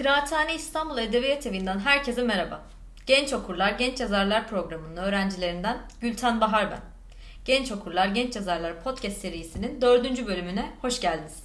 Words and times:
Kıraathane 0.00 0.54
İstanbul 0.54 0.98
Edebiyat 0.98 1.46
Evi'nden 1.46 1.78
herkese 1.78 2.22
merhaba. 2.22 2.62
Genç 3.06 3.32
Okurlar, 3.32 3.72
Genç 3.72 4.00
Yazarlar 4.00 4.48
programının 4.48 4.96
öğrencilerinden 4.96 5.78
Gülten 6.00 6.40
Bahar 6.40 6.70
ben. 6.70 6.80
Genç 7.44 7.72
Okurlar, 7.72 8.06
Genç 8.06 8.36
Yazarlar 8.36 8.82
podcast 8.82 9.16
serisinin 9.16 9.80
dördüncü 9.80 10.26
bölümüne 10.26 10.72
hoş 10.80 11.00
geldiniz. 11.00 11.42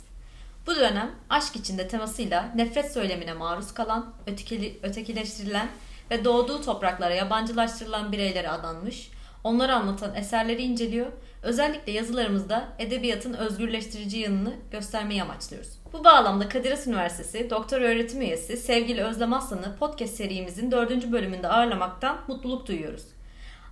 Bu 0.68 0.76
dönem 0.76 1.12
aşk 1.30 1.56
içinde 1.56 1.88
temasıyla 1.88 2.52
nefret 2.56 2.94
söylemine 2.94 3.34
maruz 3.34 3.74
kalan, 3.74 4.14
ötekili, 4.28 4.80
ötekileştirilen 4.84 5.68
ve 6.12 6.26
doğduğu 6.26 6.62
topraklara 6.62 7.14
yabancılaştırılan 7.14 8.12
bireylere 8.12 8.50
adanmış, 8.50 9.12
onları 9.44 9.76
anlatan 9.76 10.16
eserleri 10.16 10.62
inceliyor, 10.62 11.08
özellikle 11.44 11.92
yazılarımızda 11.92 12.68
edebiyatın 12.80 13.34
özgürleştirici 13.34 14.18
yanını 14.18 14.54
göstermeyi 14.72 15.24
amaçlıyoruz. 15.24 15.85
Bu 16.00 16.04
bağlamda 16.04 16.50
Kadir 16.50 16.72
Has 16.72 16.88
Üniversitesi 16.88 17.50
Doktor 17.50 17.82
Öğretim 17.82 18.22
Üyesi 18.22 18.58
sevgili 18.58 19.04
Özlem 19.04 19.34
Aslan'ı 19.34 19.76
podcast 19.80 20.16
serimizin 20.16 20.72
dördüncü 20.72 21.12
bölümünde 21.12 21.48
ağırlamaktan 21.48 22.18
mutluluk 22.28 22.68
duyuyoruz. 22.68 23.04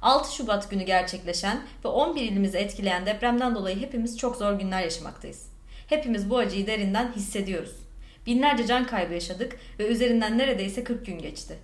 6 0.02 0.36
Şubat 0.36 0.70
günü 0.70 0.84
gerçekleşen 0.84 1.62
ve 1.86 1.88
11 1.88 2.22
ilimizi 2.22 2.58
etkileyen 2.58 3.06
depremden 3.06 3.56
dolayı 3.56 3.80
hepimiz 3.80 4.18
çok 4.18 4.36
zor 4.36 4.54
günler 4.54 4.82
yaşamaktayız. 4.82 5.48
Hepimiz 5.88 6.30
bu 6.30 6.38
acıyı 6.38 6.68
derinden 6.68 7.12
hissediyoruz. 7.12 7.76
Binlerce 8.28 8.68
can 8.68 8.88
kaybı 8.88 9.14
yaşadık 9.14 9.58
ve 9.80 9.88
üzerinden 9.88 10.38
neredeyse 10.38 10.84
40 10.84 11.06
gün 11.06 11.20
geçti. 11.20 11.58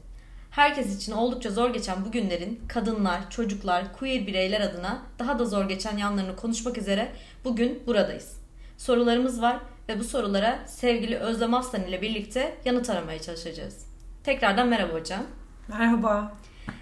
Herkes 0.52 0.98
için 0.98 1.12
oldukça 1.12 1.52
zor 1.52 1.74
geçen 1.74 2.06
bu 2.06 2.12
günlerin 2.12 2.62
kadınlar, 2.68 3.30
çocuklar, 3.30 3.94
queer 3.94 4.28
bireyler 4.28 4.62
adına 4.62 5.02
daha 5.20 5.40
da 5.40 5.46
zor 5.46 5.70
geçen 5.70 5.98
yanlarını 5.98 6.36
konuşmak 6.36 6.78
üzere 6.78 7.12
bugün 7.46 7.84
buradayız. 7.88 8.40
Sorularımız 8.78 9.42
var 9.42 9.60
ve 9.90 10.00
bu 10.00 10.04
sorulara 10.04 10.60
sevgili 10.68 11.18
Özlem 11.18 11.54
Aslan 11.54 11.84
ile 11.84 12.02
birlikte 12.02 12.56
yanıt 12.66 12.90
aramaya 12.90 13.22
çalışacağız. 13.22 13.86
Tekrardan 14.24 14.68
merhaba 14.68 14.94
hocam. 14.94 15.24
Merhaba. 15.68 16.32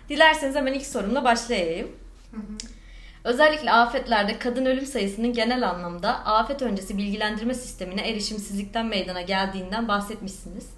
Dilerseniz 0.09 0.55
hemen 0.55 0.73
ilk 0.73 0.85
sorumla 0.85 1.23
başlayayım. 1.23 1.91
Özellikle 3.23 3.71
afetlerde 3.71 4.39
kadın 4.39 4.65
ölüm 4.65 4.85
sayısının 4.85 5.33
genel 5.33 5.69
anlamda 5.69 6.25
afet 6.25 6.61
öncesi 6.61 6.97
bilgilendirme 6.97 7.53
sistemine 7.53 8.09
erişimsizlikten 8.09 8.85
meydana 8.85 9.21
geldiğinden 9.21 9.87
bahsetmişsiniz. 9.87 10.69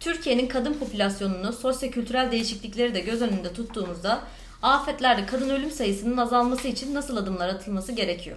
Türkiye'nin 0.00 0.46
kadın 0.46 0.74
popülasyonunu 0.74 1.52
sosyokültürel 1.52 2.30
değişiklikleri 2.32 2.94
de 2.94 3.00
göz 3.00 3.22
önünde 3.22 3.52
tuttuğumuzda 3.52 4.20
afetlerde 4.62 5.26
kadın 5.26 5.50
ölüm 5.50 5.70
sayısının 5.70 6.16
azalması 6.16 6.68
için 6.68 6.94
nasıl 6.94 7.16
adımlar 7.16 7.48
atılması 7.48 7.92
gerekiyor? 7.92 8.36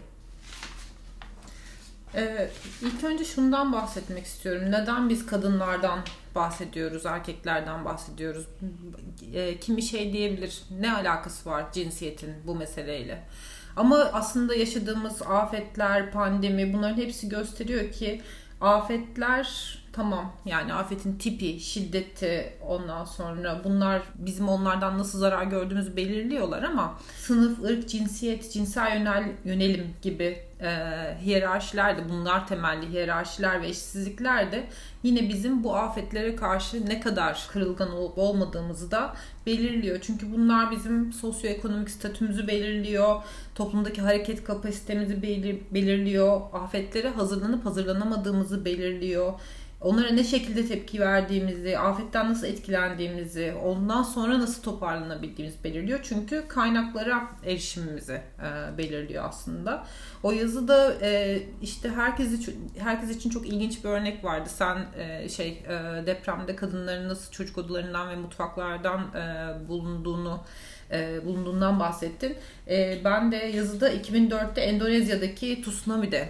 Ee, 2.15 2.49
ilk 2.81 3.03
önce 3.03 3.25
şundan 3.25 3.73
bahsetmek 3.73 4.25
istiyorum. 4.25 4.71
Neden 4.71 5.09
biz 5.09 5.25
kadınlardan 5.25 5.99
bahsediyoruz, 6.35 7.05
erkeklerden 7.05 7.85
bahsediyoruz? 7.85 8.45
Ee, 9.33 9.59
kimi 9.59 9.81
şey 9.81 10.13
diyebilir, 10.13 10.63
ne 10.80 10.93
alakası 10.93 11.49
var 11.49 11.71
cinsiyetin 11.73 12.33
bu 12.47 12.55
meseleyle? 12.55 13.23
Ama 13.75 13.95
aslında 13.95 14.55
yaşadığımız 14.55 15.21
afetler, 15.21 16.11
pandemi 16.11 16.73
bunların 16.73 16.97
hepsi 16.97 17.30
gösteriyor 17.30 17.91
ki 17.91 18.21
afetler 18.61 19.77
tamam 19.94 20.32
yani 20.45 20.73
afetin 20.73 21.18
tipi, 21.18 21.59
şiddeti 21.59 22.54
ondan 22.68 23.06
sonra 23.06 23.62
bunlar 23.64 24.02
bizim 24.16 24.50
onlardan 24.50 24.98
nasıl 24.98 25.20
zarar 25.20 25.44
gördüğümüzü 25.44 25.95
belirliyorlar 25.95 26.64
ama 26.64 27.00
sınıf, 27.18 27.64
ırk, 27.64 27.90
cinsiyet, 27.90 28.52
cinsel 28.52 28.98
yönel, 28.98 29.32
yönelim 29.45 29.94
gibi 30.02 30.50
e, 30.62 30.70
hiyerarşiler 31.22 31.98
de 31.98 32.10
bunlar 32.10 32.48
temelli 32.48 32.90
hiyerarşiler 32.90 33.62
ve 33.62 33.67
eşitsizlikler 33.67 34.52
de 34.52 34.67
yine 35.04 35.30
bizim 35.30 35.64
bu 35.64 35.76
afetlere 35.76 36.36
karşı 36.36 36.86
ne 36.86 37.00
kadar 37.00 37.48
kırılgan 37.52 37.92
olup 37.92 38.17
olmadığımızı 38.17 38.92
da 38.92 39.16
belirliyor. 39.45 40.00
Çünkü 40.02 40.32
bunlar 40.32 40.72
bizim 40.72 41.14
sosyoekonomik 41.14 41.90
statümüzü 41.90 42.48
belirliyor, 42.48 43.22
toplumdaki 43.56 44.02
hareket 44.02 44.44
kapasitemizi 44.44 45.22
belirliyor, 45.72 46.42
afetlere 46.54 47.10
hazırlanıp 47.10 47.66
hazırlanamadığımızı 47.66 48.66
belirliyor 48.66 49.33
onlara 49.82 50.10
ne 50.10 50.23
şekilde 50.23 50.67
tepki 50.67 51.00
verdiğimizi, 51.00 51.78
afetten 51.80 52.30
nasıl 52.30 52.48
etkilendiğimizi, 52.48 53.54
ondan 53.64 54.04
sonra 54.04 54.40
nasıl 54.40 54.64
toparlanabildiğimiz 54.64 55.64
belirliyor. 55.64 56.00
Çünkü 56.04 56.44
kaynaklara 56.48 57.28
erişimimizi 57.45 58.14
e, 58.14 58.78
belirliyor 58.78 59.26
aslında. 59.30 59.86
O 60.23 60.32
yazıda 60.32 60.94
e, 61.02 61.42
işte 61.62 61.90
herkes 61.90 62.50
herkes 62.78 63.10
için 63.10 63.30
çok 63.30 63.48
ilginç 63.48 63.84
bir 63.84 63.90
örnek 63.90 64.23
vardı. 64.23 64.50
Sen 64.50 64.86
e, 64.98 65.30
şey 65.30 65.48
e, 65.50 66.06
depremde 66.06 66.56
kadınların 66.56 67.10
nasıl 67.10 67.32
çocuk 67.32 67.58
odalarından 67.58 68.10
ve 68.10 68.16
mutfaklardan 68.16 69.00
e, 69.00 69.67
bulunduğunu 69.67 70.44
e, 70.92 71.26
bulunduğundan 71.26 71.80
bahsettin. 71.80 72.38
E, 72.67 73.02
ben 73.04 73.32
de 73.32 73.36
yazıda 73.36 73.94
2004'te 73.94 74.61
Endonezya'daki 74.61 75.61
tsunami'de 75.61 76.30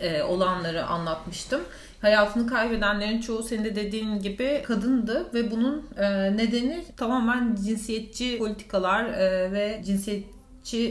e, 0.00 0.22
olanları 0.22 0.86
anlatmıştım 0.86 1.60
hayatını 2.00 2.46
kaybedenlerin 2.46 3.20
çoğu 3.20 3.42
senin 3.42 3.64
de 3.64 3.76
dediğin 3.76 4.18
gibi 4.18 4.62
kadındı 4.66 5.34
ve 5.34 5.50
bunun 5.50 5.86
e, 5.96 6.36
nedeni 6.36 6.84
tamamen 6.96 7.56
cinsiyetçi 7.64 8.38
politikalar 8.38 9.04
e, 9.04 9.52
ve 9.52 9.82
cinsiyet 9.84 10.24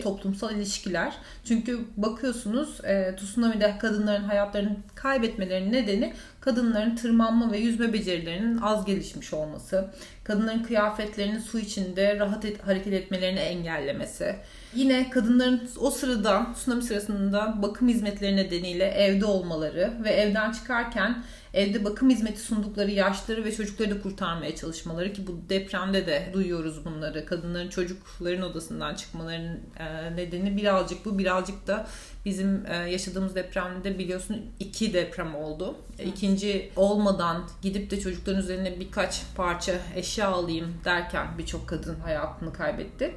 toplumsal 0.03 0.55
ilişkiler. 0.55 1.13
Çünkü 1.45 1.79
bakıyorsunuz 1.97 2.85
e, 2.85 3.15
tsunami'de 3.15 3.77
kadınların 3.77 4.23
hayatlarını 4.23 4.77
kaybetmelerinin 4.95 5.73
nedeni 5.73 6.13
kadınların 6.41 6.95
tırmanma 6.95 7.51
ve 7.51 7.57
yüzme 7.57 7.93
becerilerinin 7.93 8.57
az 8.57 8.85
gelişmiş 8.85 9.33
olması, 9.33 9.87
kadınların 10.23 10.63
kıyafetlerinin 10.63 11.39
su 11.39 11.59
içinde 11.59 12.19
rahat 12.19 12.45
et, 12.45 12.67
hareket 12.67 12.93
etmelerini 12.93 13.39
engellemesi, 13.39 14.35
yine 14.73 15.09
kadınların 15.09 15.69
o 15.79 15.91
sırada 15.91 16.53
tsunami 16.53 16.83
sırasında 16.83 17.55
bakım 17.61 17.87
hizmetleri 17.87 18.35
nedeniyle 18.35 18.85
evde 18.85 19.25
olmaları 19.25 19.93
ve 20.03 20.09
evden 20.09 20.51
çıkarken 20.51 21.23
evde 21.53 21.85
bakım 21.85 22.09
hizmeti 22.09 22.39
sundukları 22.39 22.91
yaşları 22.91 23.45
ve 23.45 23.55
çocukları 23.55 23.91
da 23.91 24.01
kurtarmaya 24.01 24.55
çalışmaları 24.55 25.13
ki 25.13 25.27
bu 25.27 25.49
depremde 25.49 26.07
de 26.07 26.29
duyuyoruz 26.33 26.85
bunları. 26.85 27.25
Kadınların 27.25 27.69
çocukların 27.69 28.41
odasından 28.41 28.95
çıkmalarının 28.95 29.59
e, 29.79 30.15
nedeni 30.15 30.57
birazcık 30.57 31.05
bu 31.05 31.19
birazcık 31.19 31.67
da 31.67 31.87
bizim 32.25 32.65
e, 32.65 32.75
yaşadığımız 32.75 33.35
depremde 33.35 33.99
biliyorsun 33.99 34.45
iki 34.59 34.93
deprem 34.93 35.35
oldu. 35.35 35.75
Evet. 35.99 36.07
İkinci 36.07 36.71
olmadan 36.75 37.49
gidip 37.61 37.91
de 37.91 37.99
çocukların 37.99 38.41
üzerine 38.41 38.79
birkaç 38.79 39.21
parça 39.35 39.73
eşya 39.95 40.27
alayım 40.27 40.73
derken 40.85 41.27
birçok 41.37 41.67
kadın 41.67 41.95
hayatını 41.95 42.53
kaybetti. 42.53 43.15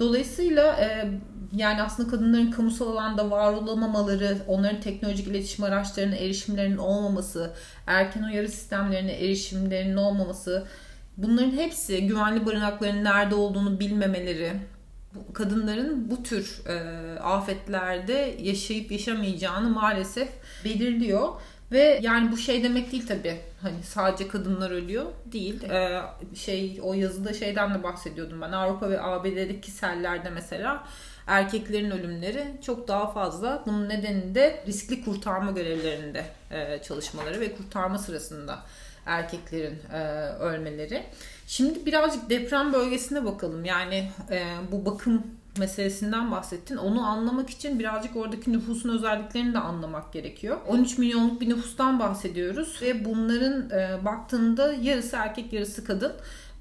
Dolayısıyla 0.00 0.76
e, 0.80 1.10
yani 1.56 1.82
aslında 1.82 2.10
kadınların 2.10 2.50
kamusal 2.50 2.92
alanda 2.92 3.30
var 3.30 3.52
olamamaları, 3.52 4.38
onların 4.46 4.80
teknolojik 4.80 5.26
iletişim 5.26 5.64
araçlarına 5.64 6.14
erişimlerinin 6.16 6.76
olmaması, 6.76 7.50
erken 7.86 8.22
uyarı 8.22 8.48
sistemlerine 8.48 9.12
erişimlerinin 9.12 9.96
olmaması, 9.96 10.66
bunların 11.16 11.50
hepsi 11.50 12.06
güvenli 12.06 12.46
barınakların 12.46 13.04
nerede 13.04 13.34
olduğunu 13.34 13.80
bilmemeleri, 13.80 14.52
kadınların 15.32 16.10
bu 16.10 16.22
tür 16.22 16.62
e, 16.66 16.74
afetlerde 17.18 18.36
yaşayıp 18.42 18.92
yaşamayacağını 18.92 19.70
maalesef 19.70 20.28
belirliyor. 20.64 21.28
Ve 21.72 22.00
yani 22.02 22.32
bu 22.32 22.36
şey 22.36 22.64
demek 22.64 22.92
değil 22.92 23.06
tabii. 23.06 23.40
Hani 23.62 23.82
sadece 23.82 24.28
kadınlar 24.28 24.70
ölüyor 24.70 25.06
değil. 25.26 25.62
Ee, 25.62 26.00
şey 26.34 26.80
o 26.82 26.94
yazıda 26.94 27.32
şeyden 27.32 27.74
de 27.74 27.82
bahsediyordum 27.82 28.40
ben. 28.40 28.52
Avrupa 28.52 28.90
ve 28.90 29.02
ABD'deki 29.02 29.70
sellerde 29.70 30.30
mesela 30.30 30.86
erkeklerin 31.26 31.90
ölümleri 31.90 32.44
çok 32.66 32.88
daha 32.88 33.12
fazla. 33.12 33.62
Bunun 33.66 33.88
nedeni 33.88 34.34
de 34.34 34.64
riskli 34.66 35.04
kurtarma 35.04 35.50
görevlerinde 35.50 36.24
e, 36.50 36.82
çalışmaları 36.82 37.40
ve 37.40 37.56
kurtarma 37.56 37.98
sırasında 37.98 38.58
erkeklerin 39.06 39.78
e, 39.92 39.98
ölmeleri. 40.40 41.02
Şimdi 41.46 41.86
birazcık 41.86 42.30
deprem 42.30 42.72
bölgesine 42.72 43.24
bakalım. 43.24 43.64
Yani 43.64 44.10
e, 44.30 44.44
bu 44.72 44.86
bakım 44.86 45.26
meselesinden 45.58 46.30
bahsettin. 46.30 46.76
Onu 46.76 47.06
anlamak 47.06 47.50
için 47.50 47.78
birazcık 47.78 48.16
oradaki 48.16 48.52
nüfusun 48.52 48.88
özelliklerini 48.88 49.54
de 49.54 49.58
anlamak 49.58 50.12
gerekiyor. 50.12 50.58
13 50.68 50.98
milyonluk 50.98 51.40
bir 51.40 51.48
nüfustan 51.48 51.98
bahsediyoruz 51.98 52.78
ve 52.82 53.04
bunların 53.04 53.70
e, 53.70 54.04
baktığında 54.04 54.72
yarısı 54.72 55.16
erkek 55.16 55.52
yarısı 55.52 55.84
kadın. 55.84 56.12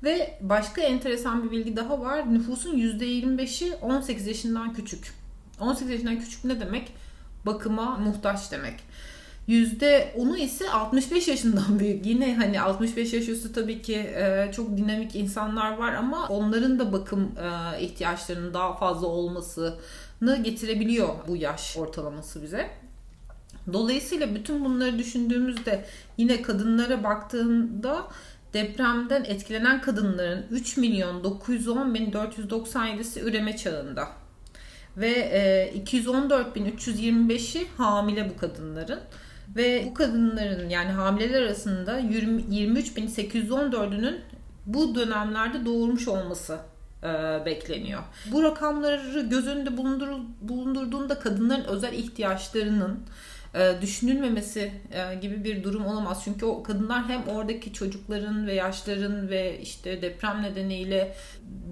Ve 0.04 0.38
başka 0.42 0.82
enteresan 0.82 1.44
bir 1.44 1.52
bilgi 1.52 1.76
daha 1.76 2.02
var. 2.02 2.34
Nüfusun 2.34 2.78
%25'i 2.78 3.76
18 3.76 4.28
yaşından 4.28 4.74
küçük. 4.74 5.14
18 5.60 5.90
yaşından 5.90 6.20
küçük 6.20 6.46
ne 6.46 6.60
demek? 6.60 6.94
Bakıma 7.46 7.98
muhtaç 7.98 8.52
demek. 8.52 8.80
%10'u 9.50 10.38
ise 10.38 10.70
65 10.70 11.28
yaşından 11.28 11.80
büyük. 11.80 12.06
Yine 12.06 12.36
hani 12.36 12.62
65 12.62 13.14
yaş 13.14 13.30
üstü 13.30 13.54
tabii 13.54 13.82
ki 13.82 13.96
e, 13.96 14.50
çok 14.56 14.78
dinamik 14.78 15.16
insanlar 15.16 15.78
var 15.78 15.94
ama 15.94 16.28
onların 16.28 16.80
da 16.80 16.94
bakım 16.94 17.32
e, 17.38 17.82
ihtiyaçlarının 17.82 18.54
daha 18.54 18.78
fazla 18.78 19.08
olmasını 19.08 20.38
getirebiliyor 20.44 21.10
bu 21.28 21.36
yaş 21.36 21.78
ortalaması 21.78 22.44
bize. 22.44 22.70
Dolayısıyla 23.74 24.36
bütün 24.36 24.66
bunları 24.66 25.00
düşündüğümüzde 25.00 25.86
yine 26.18 26.42
kadınlara 26.42 27.04
baktığında 27.04 28.08
depremden 28.54 29.24
etkilenen 29.24 29.82
kadınların 29.82 30.46
3 30.52 30.78
milyon 30.78 31.24
910 31.24 31.94
bin 31.94 32.12
497'si 32.12 33.22
üreme 33.22 33.58
çağında 33.58 34.08
ve 34.98 35.72
214 35.76 36.56
bin 36.56 36.66
325'i 36.66 37.68
hamile 37.78 38.30
bu 38.30 38.38
kadınların 38.38 39.00
ve 39.56 39.86
bu 39.90 39.94
kadınların 39.94 40.70
yani 40.70 40.92
hamileler 40.92 41.42
arasında 41.42 41.98
23 41.98 42.98
bin 42.98 43.08
814'ünün 43.08 44.22
bu 44.66 44.96
dönemlerde 44.96 45.66
doğurmuş 45.66 46.08
olması 46.08 46.58
e, 47.04 47.08
bekleniyor. 47.46 48.02
Bu 48.32 48.44
rakamları 48.44 49.22
göz 49.22 49.48
önünde 49.48 49.78
bulundurduğunda 50.42 51.20
kadınların 51.20 51.64
özel 51.64 51.94
ihtiyaçlarının 51.94 53.00
e, 53.56 53.82
düşünülmemesi 53.82 54.72
e, 54.92 55.16
gibi 55.16 55.44
bir 55.44 55.64
durum 55.64 55.86
olamaz. 55.86 56.22
Çünkü 56.24 56.46
o 56.46 56.64
kadınlar 56.64 57.08
hem 57.08 57.28
oradaki 57.28 57.74
çocukların 57.74 58.48
ve 58.48 58.54
yaşların 58.54 59.30
ve 59.30 59.60
işte 59.62 60.02
deprem 60.02 60.44
nedeniyle 60.44 61.16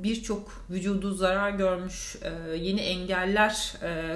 birçok 0.03 0.65
vücudu 0.69 1.13
zarar 1.13 1.49
görmüş, 1.49 2.15
e, 2.21 2.57
yeni 2.57 2.81
engeller 2.81 3.73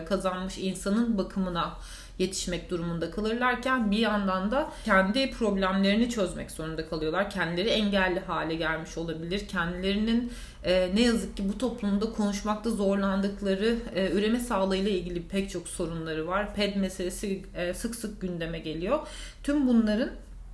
kazanmış 0.10 0.58
insanın 0.58 1.18
bakımına 1.18 1.78
yetişmek 2.22 2.70
durumunda 2.70 3.12
kalırlarken 3.12 3.92
bir 3.92 3.98
yandan 3.98 4.52
da 4.52 4.72
kendi 4.86 5.32
problemlerini 5.32 6.10
çözmek 6.10 6.52
zorunda 6.52 6.90
kalıyorlar. 6.90 7.30
Kendileri 7.30 7.70
engelli 7.70 8.20
hale 8.20 8.56
gelmiş 8.56 8.98
olabilir. 8.98 9.48
Kendilerinin 9.48 10.32
e, 10.64 10.96
ne 10.96 11.02
yazık 11.02 11.38
ki 11.38 11.50
bu 11.50 11.58
toplumda 11.58 12.12
konuşmakta 12.12 12.70
zorlandıkları 12.70 13.76
e, 13.96 14.12
üreme 14.12 14.40
sağlığıyla 14.40 14.92
ilgili 14.92 15.28
pek 15.28 15.50
çok 15.50 15.68
sorunları 15.68 16.28
var. 16.28 16.56
PED 16.56 16.76
meselesi 16.76 17.44
e, 17.56 17.74
sık 17.74 17.96
sık 17.96 18.22
gündeme 18.22 18.60
geliyor. 18.60 19.00
Tüm 19.44 19.68
bunların 19.68 20.10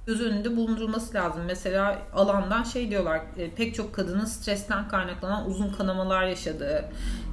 göz 0.08 0.22
önünde 0.22 0.56
bulundurulması 0.56 1.14
lazım. 1.14 1.42
Mesela 1.48 2.00
alandan 2.14 2.64
şey 2.64 2.90
diyorlar 2.90 3.22
e, 3.38 3.50
pek 3.52 3.76
çok 3.76 3.96
kadının 3.96 4.26
stresten 4.26 4.88
kaynaklanan 4.88 5.50
uzun 5.50 5.70
kanamalar 5.74 6.28
yaşadığı 6.28 6.86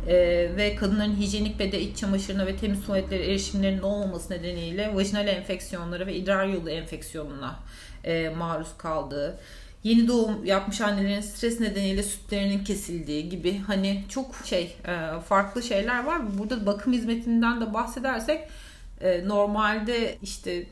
e, 0.08 0.16
ve 0.56 0.76
kadınların 0.76 1.16
hijyenik 1.16 1.58
bede 1.58 1.80
iç 1.80 1.96
çamaşırına 1.96 2.46
ve 2.46 2.56
temiz 2.56 2.86
tuvaletlere 2.86 3.26
erişimlerinin 3.26 3.82
olmaması 3.82 4.32
nedeniyle 4.32 4.94
vajinal 4.94 5.28
enfeksiyonlara 5.28 6.06
ve 6.06 6.14
idrar 6.14 6.46
yolu 6.46 6.70
enfeksiyonuna 6.70 7.56
e, 8.04 8.28
maruz 8.28 8.68
kaldığı 8.78 9.38
yeni 9.84 10.08
doğum 10.08 10.44
yapmış 10.44 10.81
annelerin 10.81 11.20
stres 11.20 11.60
nedeniyle 11.60 12.02
sütlerinin 12.02 12.64
kesildiği 12.64 13.28
gibi 13.28 13.58
hani 13.58 14.04
çok 14.08 14.34
şey 14.44 14.76
e, 14.86 15.20
farklı 15.20 15.62
şeyler 15.62 16.04
var. 16.04 16.38
Burada 16.38 16.66
bakım 16.66 16.92
hizmetinden 16.92 17.60
de 17.60 17.75
bahsedersek 17.75 18.48
e, 19.00 19.28
normalde 19.28 20.19
işte 20.22 20.66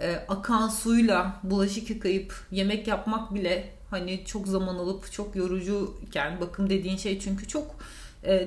e, 0.00 0.16
akan 0.28 0.68
suyla 0.68 1.40
bulaşık 1.42 1.90
yıkayıp 1.90 2.34
yemek 2.50 2.86
yapmak 2.86 3.34
bile 3.34 3.70
hani 3.90 4.24
çok 4.26 4.46
zaman 4.46 4.74
alıp 4.74 5.12
çok 5.12 5.36
yorucu 5.36 5.94
iken 6.06 6.40
bakım 6.40 6.70
dediğin 6.70 6.96
şey 6.96 7.20
çünkü 7.20 7.48
çok 7.48 7.76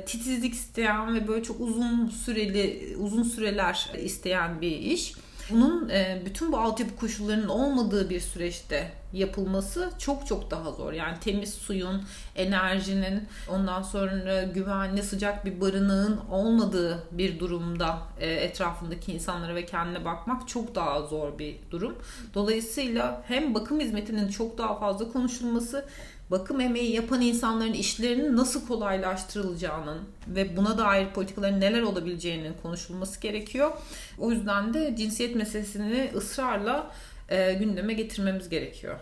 titizlik 0.06 0.54
isteyen 0.54 1.16
ve 1.16 1.28
böyle 1.28 1.44
çok 1.44 1.60
uzun 1.60 2.10
süreli 2.10 2.96
uzun 3.00 3.24
süreler 3.24 3.90
isteyen 4.04 4.62
bir 4.62 4.72
iş. 4.72 5.13
Bunun 5.51 5.90
e, 5.90 6.22
bütün 6.25 6.51
bu 6.51 6.57
altyapı 6.57 6.96
koşullarının 6.96 7.48
olmadığı 7.48 8.10
bir 8.10 8.19
süreçte 8.19 8.92
yapılması 9.13 9.90
çok 9.98 10.28
çok 10.28 10.51
daha 10.51 10.72
zor. 10.72 10.94
Yani 10.94 11.19
temiz 11.19 11.54
suyun, 11.54 12.04
enerjinin, 12.36 13.28
ondan 13.50 13.81
sonra 13.81 14.44
güvenli 14.44 15.04
sıcak 15.04 15.46
bir 15.46 15.62
barınağın 15.62 16.19
olmadığı 16.31 17.04
bir 17.12 17.40
durumda 17.40 18.00
e, 18.19 18.34
etrafındaki 18.34 19.12
insanlara 19.12 19.56
ve 19.56 19.66
kendine 19.66 20.06
bakmak 20.06 20.48
çok 20.48 20.75
daha 20.75 21.01
zor 21.01 21.40
bir 21.40 21.56
durum. 21.72 21.96
Dolayısıyla 22.34 23.24
hem 23.28 23.56
bakım 23.56 23.80
hizmetinin 23.80 24.28
çok 24.28 24.57
daha 24.57 24.80
fazla 24.80 25.12
konuşulması 25.12 25.86
bakım 26.31 26.62
emeği 26.62 26.96
yapan 26.96 27.22
insanların 27.22 27.74
işlerinin 27.74 28.38
nasıl 28.38 28.68
kolaylaştırılacağının 28.68 30.00
ve 30.28 30.58
buna 30.58 30.78
dair 30.78 31.10
politikaların 31.10 31.62
neler 31.62 31.81
olabileceğinin 31.81 32.54
konuşulması 32.62 33.22
gerekiyor. 33.22 33.72
O 34.18 34.31
yüzden 34.31 34.74
de 34.74 34.96
cinsiyet 34.96 35.36
meselesini 35.36 36.12
ısrarla 36.16 36.92
e, 37.30 37.54
gündeme 37.54 37.94
getirmemiz 37.94 38.50
gerekiyor. 38.50 39.00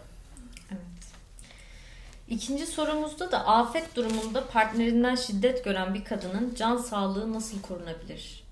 Evet. 0.72 0.82
İkinci 2.28 2.66
sorumuzda 2.66 3.32
da 3.32 3.48
afet 3.48 3.96
durumunda 3.96 4.48
partnerinden 4.48 5.16
şiddet 5.16 5.64
gören 5.64 5.94
bir 5.94 6.06
kadının 6.06 6.56
can 6.56 6.78
sağlığı 6.78 7.34
nasıl 7.34 7.62
korunabilir? 7.62 8.44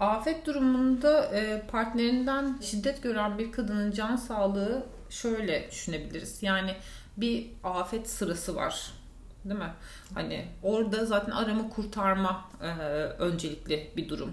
Afet 0.00 0.46
durumunda 0.46 1.24
e, 1.24 1.62
partnerinden 1.70 2.58
şiddet 2.62 3.02
gören 3.02 3.38
bir 3.38 3.52
kadının 3.52 3.92
can 3.92 4.16
sağlığı 4.16 4.86
şöyle 5.10 5.70
düşünebiliriz. 5.70 6.42
Yani 6.42 6.74
bir 7.16 7.46
afet 7.64 8.10
sırası 8.10 8.56
var. 8.56 8.92
Değil 9.44 9.60
mi? 9.60 9.72
Hani 10.14 10.48
orada 10.62 11.06
zaten 11.06 11.32
arama 11.32 11.68
kurtarma 11.68 12.44
e, 12.62 12.66
öncelikli 13.18 13.90
bir 13.96 14.08
durum. 14.08 14.30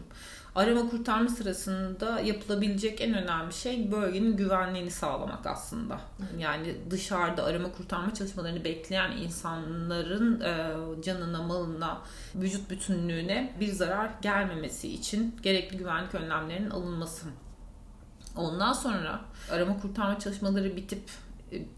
Arama 0.55 0.89
kurtarma 0.89 1.29
sırasında 1.29 2.19
yapılabilecek 2.19 3.01
en 3.01 3.13
önemli 3.13 3.53
şey 3.53 3.91
bölgenin 3.91 4.37
güvenliğini 4.37 4.91
sağlamak 4.91 5.45
aslında. 5.45 6.01
Yani 6.37 6.75
dışarıda 6.89 7.43
arama 7.43 7.71
kurtarma 7.71 8.13
çalışmalarını 8.13 8.63
bekleyen 8.63 9.11
insanların 9.11 10.41
e, 10.41 10.75
canına, 11.01 11.43
malına, 11.43 12.01
vücut 12.35 12.69
bütünlüğüne 12.69 13.53
bir 13.59 13.71
zarar 13.71 14.11
gelmemesi 14.21 14.93
için 14.93 15.35
gerekli 15.41 15.77
güvenlik 15.77 16.15
önlemlerinin 16.15 16.69
alınması. 16.69 17.27
Ondan 18.35 18.73
sonra 18.73 19.21
arama 19.51 19.79
kurtarma 19.81 20.19
çalışmaları 20.19 20.75
bitip 20.75 21.03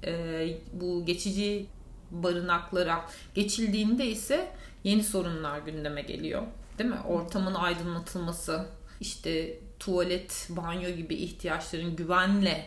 e, 0.03 0.57
bu 0.73 1.05
geçici 1.05 1.65
barınaklara 2.11 3.05
geçildiğinde 3.33 4.07
ise 4.07 4.51
yeni 4.83 5.03
sorunlar 5.03 5.59
gündeme 5.59 6.01
geliyor. 6.01 6.43
Değil 6.77 6.89
mi? 6.89 6.99
Ortamın 7.07 7.53
aydınlatılması, 7.53 8.65
işte 8.99 9.59
tuvalet, 9.79 10.47
banyo 10.49 10.89
gibi 10.89 11.15
ihtiyaçların 11.15 11.95
güvenle 11.95 12.65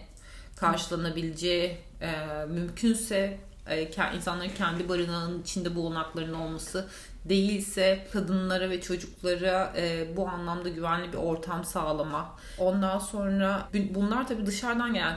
karşılanabileceği, 0.57 1.79
e, 2.01 2.45
mümkünse 2.49 3.39
e, 3.69 3.91
insanların 4.17 4.55
kendi 4.59 4.89
barınağının 4.89 5.43
içinde 5.43 5.75
bulunaklarının 5.75 6.41
olması 6.41 6.89
değilse 7.25 8.07
kadınlara 8.13 8.71
ve 8.71 8.81
çocuklara 8.81 9.73
e, 9.77 10.07
bu 10.17 10.29
anlamda 10.29 10.69
güvenli 10.69 11.13
bir 11.13 11.19
ortam 11.19 11.65
sağlama. 11.65 12.37
Ondan 12.59 12.99
sonra 12.99 13.69
bunlar 13.91 14.29
tabii 14.29 14.47
dışarıdan 14.47 14.95
gelen 14.95 15.17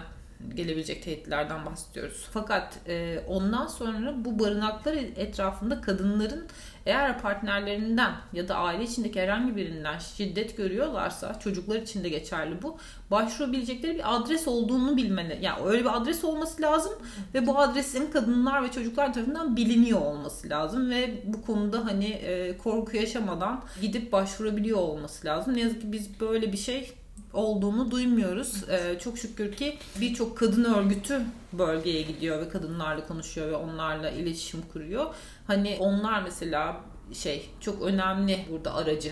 gelebilecek 0.56 1.03
tehditlerden 1.03 1.65
bahsediyoruz. 1.65 2.27
Fakat 2.31 2.80
e, 2.88 3.24
ondan 3.27 3.68
sonra 3.68 4.25
bu 4.25 4.40
barınaklar 4.40 4.94
etrafında 4.94 5.81
kadınların 5.81 6.47
eğer 6.85 7.21
partnerlerinden 7.21 8.13
ya 8.33 8.47
da 8.47 8.56
aile 8.56 8.83
içindeki 8.83 9.21
herhangi 9.21 9.56
birinden 9.56 9.99
şiddet 9.99 10.57
görüyorlarsa 10.57 11.40
çocuklar 11.40 11.75
için 11.75 12.04
de 12.04 12.09
geçerli 12.09 12.61
bu. 12.61 12.78
Başvurabilecekleri 13.11 13.95
bir 13.95 14.16
adres 14.16 14.47
olduğunu 14.47 14.97
bilmeli. 14.97 15.37
Yani 15.42 15.66
öyle 15.66 15.81
bir 15.81 15.97
adres 15.97 16.23
olması 16.23 16.61
lazım 16.61 16.94
ve 17.33 17.47
bu 17.47 17.59
adresin 17.59 18.11
kadınlar 18.11 18.63
ve 18.63 18.71
çocuklar 18.71 19.13
tarafından 19.13 19.57
biliniyor 19.57 20.02
olması 20.02 20.49
lazım 20.49 20.90
ve 20.90 21.23
bu 21.25 21.42
konuda 21.42 21.85
hani 21.85 22.07
e, 22.07 22.57
korku 22.57 22.97
yaşamadan 22.97 23.63
gidip 23.81 24.11
başvurabiliyor 24.11 24.78
olması 24.78 25.28
lazım. 25.28 25.54
Ne 25.54 25.61
yazık 25.61 25.81
ki 25.81 25.92
biz 25.92 26.19
böyle 26.19 26.52
bir 26.52 26.57
şey 26.57 26.94
olduğunu 27.33 27.92
duymuyoruz. 27.92 28.69
Ee, 28.69 29.00
çok 29.00 29.18
şükür 29.18 29.56
ki 29.56 29.78
birçok 30.02 30.38
kadın 30.38 30.64
örgütü 30.64 31.21
bölgeye 31.54 32.02
gidiyor 32.02 32.42
ve 32.42 32.50
kadınlarla 32.50 33.07
konuşuyor 33.07 33.48
ve 33.48 33.56
onlarla 33.56 34.09
iletişim 34.09 34.62
kuruyor. 34.74 35.06
Hani 35.48 35.78
onlar 35.80 36.21
mesela 36.21 36.81
şey 37.14 37.50
çok 37.59 37.81
önemli 37.81 38.45
burada 38.52 38.76
aracı 38.76 39.12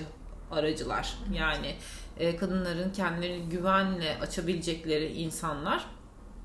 aracılar. 0.52 1.18
Yani 1.34 1.76
e, 2.20 2.36
kadınların 2.36 2.92
kendilerini 2.92 3.50
güvenle 3.50 4.18
açabilecekleri 4.22 5.14
insanlar. 5.14 5.86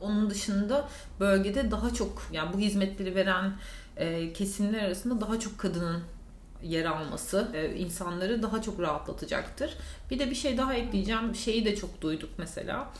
Onun 0.00 0.30
dışında 0.30 0.88
bölgede 1.20 1.70
daha 1.70 1.94
çok 1.94 2.22
yani 2.32 2.52
bu 2.52 2.58
hizmetleri 2.58 3.14
veren 3.14 3.52
e, 3.96 4.32
kesimler 4.32 4.82
arasında 4.82 5.20
daha 5.20 5.40
çok 5.40 5.58
kadının 5.58 6.02
yer 6.62 6.84
alması 6.84 7.48
e, 7.54 7.74
insanları 7.74 8.42
daha 8.42 8.62
çok 8.62 8.80
rahatlatacaktır. 8.80 9.74
Bir 10.10 10.18
de 10.18 10.30
bir 10.30 10.34
şey 10.34 10.58
daha 10.58 10.74
ekleyeceğim. 10.74 11.34
Şeyi 11.34 11.64
de 11.64 11.76
çok 11.76 12.00
duyduk 12.00 12.30
mesela. 12.38 12.92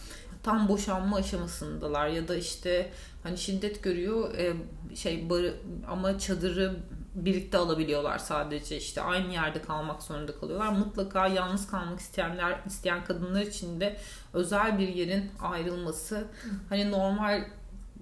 Tam 0.42 0.68
boşanma 0.68 1.16
aşamasındalar 1.16 2.08
ya 2.08 2.28
da 2.28 2.36
işte 2.36 2.90
hani 3.22 3.38
şiddet 3.38 3.82
görüyor 3.82 4.34
e, 4.34 4.52
şey 4.96 5.30
barı 5.30 5.54
ama 5.88 6.18
çadırı 6.18 6.76
birlikte 7.14 7.58
alabiliyorlar 7.58 8.18
sadece 8.18 8.76
işte 8.76 9.00
aynı 9.00 9.32
yerde 9.32 9.62
kalmak 9.62 10.02
zorunda 10.02 10.34
kalıyorlar. 10.34 10.68
Mutlaka 10.72 11.26
yalnız 11.26 11.66
kalmak 11.66 12.00
isteyenler 12.00 12.60
isteyen 12.66 13.04
kadınlar 13.04 13.42
için 13.42 13.80
de 13.80 13.96
özel 14.32 14.78
bir 14.78 14.88
yerin 14.88 15.30
ayrılması 15.40 16.24
hani 16.68 16.90
normal 16.90 17.44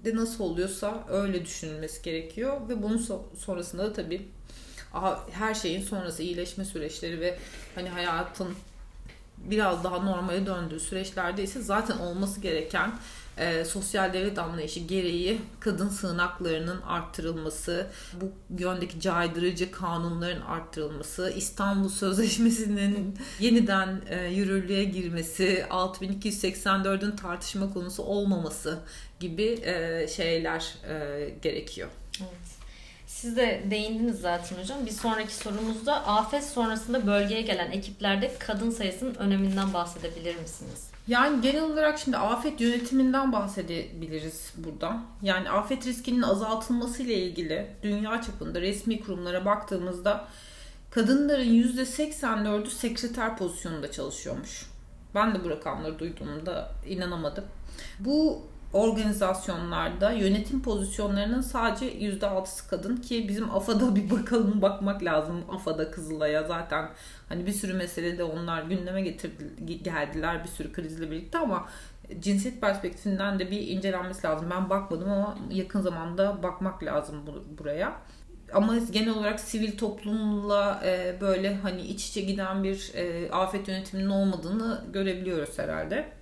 de 0.05 0.15
nasıl 0.15 0.43
oluyorsa 0.43 1.03
öyle 1.09 1.45
düşünülmesi 1.45 2.03
gerekiyor 2.03 2.69
ve 2.69 2.83
bunun 2.83 2.97
sonrasında 3.37 3.83
da 3.83 3.93
tabii 3.93 4.27
her 5.31 5.53
şeyin 5.53 5.81
sonrası 5.81 6.23
iyileşme 6.23 6.65
süreçleri 6.65 7.19
ve 7.19 7.39
hani 7.75 7.89
hayatın 7.89 8.55
biraz 9.37 9.83
daha 9.83 9.99
normale 9.99 10.45
döndüğü 10.45 10.79
süreçlerde 10.79 11.43
ise 11.43 11.61
zaten 11.61 11.97
olması 11.97 12.41
gereken 12.41 12.91
e, 13.37 13.65
sosyal 13.65 14.13
devlet 14.13 14.39
anlayışı 14.39 14.79
gereği 14.79 15.41
kadın 15.59 15.89
sığınaklarının 15.89 16.81
arttırılması, 16.81 17.87
bu 18.21 18.31
yöndeki 18.59 18.99
caydırıcı 18.99 19.71
kanunların 19.71 20.41
arttırılması, 20.41 21.33
İstanbul 21.35 21.89
Sözleşmesi'nin 21.89 23.17
yeniden 23.39 24.01
e, 24.09 24.27
yürürlüğe 24.27 24.83
girmesi, 24.83 25.65
6284'ün 25.69 27.15
tartışma 27.15 27.73
konusu 27.73 28.03
olmaması 28.03 28.79
gibi 29.19 29.59
e, 29.63 30.07
şeyler 30.07 30.75
e, 30.89 31.29
gerekiyor. 31.41 31.89
Evet. 32.19 32.50
Siz 33.21 33.37
de 33.37 33.63
değindiniz 33.71 34.21
zaten 34.21 34.57
hocam. 34.57 34.85
Bir 34.85 34.91
sonraki 34.91 35.35
sorumuzda 35.35 36.07
afet 36.07 36.43
sonrasında 36.43 37.07
bölgeye 37.07 37.41
gelen 37.41 37.71
ekiplerde 37.71 38.31
kadın 38.39 38.69
sayısının 38.69 39.15
öneminden 39.15 39.73
bahsedebilir 39.73 40.35
misiniz? 40.35 40.89
Yani 41.07 41.41
genel 41.41 41.63
olarak 41.63 41.99
şimdi 41.99 42.17
afet 42.17 42.61
yönetiminden 42.61 43.31
bahsedebiliriz 43.31 44.53
burada. 44.57 44.97
Yani 45.21 45.49
afet 45.49 45.87
riskinin 45.87 46.21
azaltılması 46.21 47.03
ile 47.03 47.13
ilgili 47.13 47.67
dünya 47.83 48.21
çapında 48.21 48.61
resmi 48.61 49.03
kurumlara 49.03 49.45
baktığımızda 49.45 50.27
kadınların 50.91 51.45
%84'ü 51.45 52.69
sekreter 52.69 53.37
pozisyonunda 53.37 53.91
çalışıyormuş. 53.91 54.65
Ben 55.15 55.35
de 55.35 55.43
bu 55.43 55.49
rakamları 55.49 55.99
duyduğumda 55.99 56.71
inanamadım. 56.87 57.45
Bu 57.99 58.43
organizasyonlarda 58.73 60.11
yönetim 60.11 60.61
pozisyonlarının 60.61 61.41
sadece 61.41 61.93
%6'sı 61.93 62.69
kadın 62.69 62.97
ki 62.97 63.25
bizim 63.29 63.55
AFA'da 63.55 63.95
bir 63.95 64.09
bakalım 64.09 64.61
bakmak 64.61 65.03
lazım. 65.03 65.43
AFA'da 65.49 65.91
Kızılay'a 65.91 66.43
zaten 66.43 66.89
hani 67.29 67.45
bir 67.45 67.51
sürü 67.51 67.73
mesele 67.73 68.17
de 68.17 68.23
onlar 68.23 68.63
gündeme 68.63 69.01
getirdi, 69.01 69.83
geldiler 69.83 70.43
bir 70.43 70.49
sürü 70.49 70.73
krizle 70.73 71.11
birlikte 71.11 71.37
ama 71.37 71.67
cinsiyet 72.19 72.61
perspektifinden 72.61 73.39
de 73.39 73.51
bir 73.51 73.67
incelenmesi 73.67 74.27
lazım. 74.27 74.47
Ben 74.51 74.69
bakmadım 74.69 75.09
ama 75.09 75.37
yakın 75.51 75.81
zamanda 75.81 76.43
bakmak 76.43 76.83
lazım 76.83 77.15
buraya. 77.57 77.93
Ama 78.53 78.77
genel 78.91 79.09
olarak 79.09 79.39
sivil 79.39 79.77
toplumla 79.77 80.81
e, 80.85 81.17
böyle 81.21 81.55
hani 81.55 81.81
iç 81.81 82.09
içe 82.09 82.21
giden 82.21 82.63
bir 82.63 82.91
e, 82.95 83.31
afet 83.31 83.67
yönetiminin 83.67 84.09
olmadığını 84.09 84.85
görebiliyoruz 84.93 85.59
herhalde. 85.59 86.20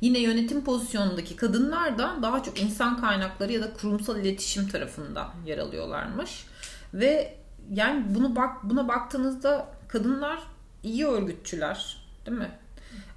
Yine 0.00 0.18
yönetim 0.18 0.64
pozisyonundaki 0.64 1.36
kadınlar 1.36 1.98
da 1.98 2.16
daha 2.22 2.42
çok 2.42 2.60
insan 2.60 3.00
kaynakları 3.00 3.52
ya 3.52 3.62
da 3.62 3.72
kurumsal 3.72 4.18
iletişim 4.20 4.68
tarafında 4.68 5.28
yer 5.46 5.58
alıyorlarmış. 5.58 6.44
Ve 6.94 7.34
yani 7.72 8.14
bunu 8.14 8.36
bak 8.36 8.56
buna 8.62 8.88
baktığınızda 8.88 9.68
kadınlar 9.88 10.38
iyi 10.82 11.06
örgütçüler, 11.06 11.96
değil 12.26 12.38
mi? 12.38 12.50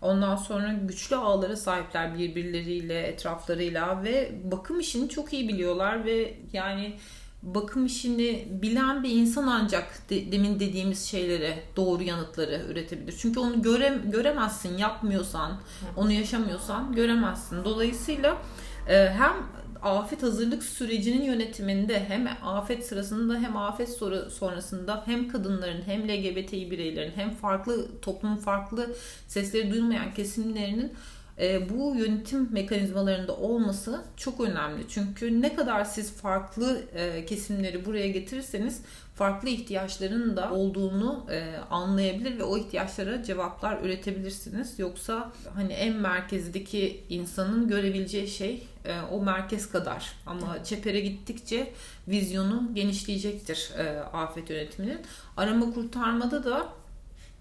Ondan 0.02 0.36
sonra 0.36 0.74
güçlü 0.74 1.16
ağlara 1.16 1.56
sahipler 1.56 2.18
birbirleriyle, 2.18 3.02
etraflarıyla 3.02 4.04
ve 4.04 4.32
bakım 4.44 4.80
işini 4.80 5.10
çok 5.10 5.34
iyi 5.34 5.48
biliyorlar 5.48 6.06
ve 6.06 6.38
yani 6.54 6.98
bakım 7.44 7.86
işini 7.86 8.48
bilen 8.62 9.04
bir 9.04 9.10
insan 9.10 9.48
ancak 9.48 10.10
de, 10.10 10.32
demin 10.32 10.60
dediğimiz 10.60 11.06
şeylere 11.06 11.64
doğru 11.76 12.04
yanıtları 12.04 12.66
üretebilir. 12.70 13.16
Çünkü 13.18 13.40
onu 13.40 13.62
göre, 13.62 14.02
göremezsin 14.06 14.78
yapmıyorsan, 14.78 15.62
onu 15.96 16.12
yaşamıyorsan 16.12 16.96
göremezsin. 16.96 17.64
Dolayısıyla 17.64 18.38
e, 18.88 19.10
hem 19.10 19.34
afet 19.82 20.24
hazırlık 20.24 20.64
sürecinin 20.64 21.22
yönetiminde 21.22 22.06
hem 22.08 22.30
afet 22.44 22.86
sırasında 22.86 23.40
hem 23.40 23.58
afet 23.58 23.90
sonrasında 24.30 25.04
hem 25.06 25.28
kadınların 25.28 25.82
hem 25.86 26.08
LGBTİ 26.10 26.72
bireylerin 26.72 27.12
hem 27.16 27.32
farklı 27.32 28.00
toplumun 28.02 28.38
farklı 28.38 28.96
sesleri 29.28 29.72
duymayan 29.72 30.14
kesimlerinin 30.14 30.94
e, 31.42 31.70
bu 31.70 31.96
yönetim 31.96 32.50
mekanizmalarında 32.52 33.36
olması 33.36 34.02
çok 34.18 34.40
önemli. 34.40 34.84
Çünkü 34.90 35.42
ne 35.42 35.56
kadar 35.56 35.84
siz 35.86 36.14
farklı 36.14 36.82
e, 36.96 37.26
kesimleri 37.26 37.86
buraya 37.86 38.08
getirirseniz 38.08 38.82
farklı 39.16 39.50
ihtiyaçların 39.50 40.38
da 40.38 40.52
olduğunu 40.52 41.26
e, 41.32 41.56
anlayabilir 41.70 42.40
ve 42.40 42.44
o 42.44 42.58
ihtiyaçlara 42.58 43.24
cevaplar 43.24 43.82
üretebilirsiniz. 43.84 44.80
Yoksa 44.80 45.32
hani 45.54 45.74
en 45.74 45.96
merkezdeki 45.96 47.04
insanın 47.10 47.68
görebileceği 47.68 48.28
şey 48.28 48.68
o 49.12 49.22
merkez 49.22 49.70
kadar. 49.70 50.14
Ama 50.26 50.64
çepere 50.64 51.00
gittikçe 51.00 51.74
vizyonu 52.08 52.70
genişleyecektir 52.74 53.72
afet 54.14 54.50
yönetiminin. 54.50 55.00
Arama 55.38 55.74
kurtarmada 55.74 56.44
da 56.44 56.81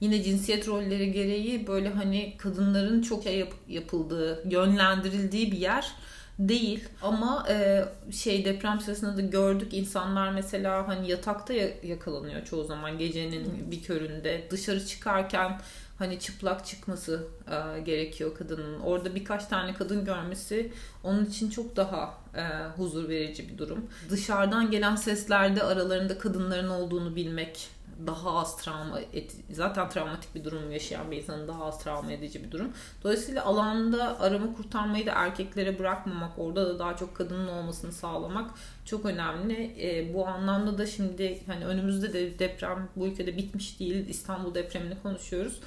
yine 0.00 0.23
cinsiyet 0.23 0.69
rolleri 0.69 1.12
gereği 1.12 1.66
böyle 1.66 1.88
hani 1.88 2.35
kadınların 2.38 3.02
çok 3.02 3.23
şey 3.23 3.38
yap- 3.38 3.54
yapıldığı, 3.69 4.50
yönlendirildiği 4.50 5.52
bir 5.52 5.59
yer 5.59 5.92
değil 6.38 6.85
ama 7.02 7.47
e, 7.49 7.85
şey 8.12 8.45
deprem 8.45 8.80
sırasında 8.80 9.16
da 9.16 9.21
gördük 9.21 9.75
insanlar 9.75 10.30
mesela 10.33 10.88
hani 10.88 11.11
yatakta 11.11 11.52
yakalanıyor 11.83 12.45
çoğu 12.45 12.64
zaman 12.64 12.99
gecenin 12.99 13.71
bir 13.71 13.83
köründe 13.83 14.47
dışarı 14.50 14.87
çıkarken 14.87 15.61
hani 15.99 16.19
çıplak 16.19 16.66
çıkması 16.66 17.26
e, 17.47 17.80
gerekiyor 17.80 18.35
kadının. 18.38 18.80
Orada 18.80 19.14
birkaç 19.14 19.47
tane 19.47 19.75
kadın 19.75 20.04
görmesi 20.04 20.73
onun 21.04 21.25
için 21.25 21.50
çok 21.50 21.76
daha 21.76 22.14
e, 22.37 22.42
huzur 22.76 23.09
verici 23.09 23.49
bir 23.49 23.59
durum. 23.59 23.87
Dışarıdan 24.11 24.71
gelen 24.71 24.97
seslerde 24.97 25.62
aralarında 25.62 26.19
kadınların 26.19 26.69
olduğunu 26.69 27.16
bilmek 27.16 27.69
daha 28.07 28.38
az 28.38 28.57
travma 28.57 29.00
et, 29.00 29.37
zaten 29.50 29.90
travmatik 29.90 30.35
bir 30.35 30.45
durum 30.45 30.73
yaşayan 30.73 31.11
bir 31.11 31.16
insanın 31.16 31.49
daha 31.49 31.64
az 31.64 31.85
travma 31.85 32.12
edici 32.12 32.45
bir 32.45 32.50
durum. 32.50 32.73
Dolayısıyla 33.04 33.45
alanda 33.45 34.21
arama 34.21 34.54
kurtarmayı 34.54 35.07
da 35.07 35.12
erkeklere 35.12 35.78
bırakmamak, 35.78 36.38
orada 36.38 36.66
da 36.66 36.78
daha 36.78 36.97
çok 36.97 37.16
kadının 37.16 37.49
olmasını 37.49 37.92
sağlamak 37.92 38.50
çok 38.85 39.04
önemli. 39.04 39.76
E, 39.80 40.14
bu 40.14 40.26
anlamda 40.26 40.78
da 40.78 40.87
şimdi 40.87 41.42
hani 41.47 41.66
önümüzde 41.66 42.12
de 42.12 42.38
deprem 42.38 42.88
bu 42.97 43.07
ülkede 43.07 43.37
bitmiş 43.37 43.80
değil. 43.80 44.09
İstanbul 44.09 44.54
depremini 44.54 45.02
konuşuyoruz 45.02 45.61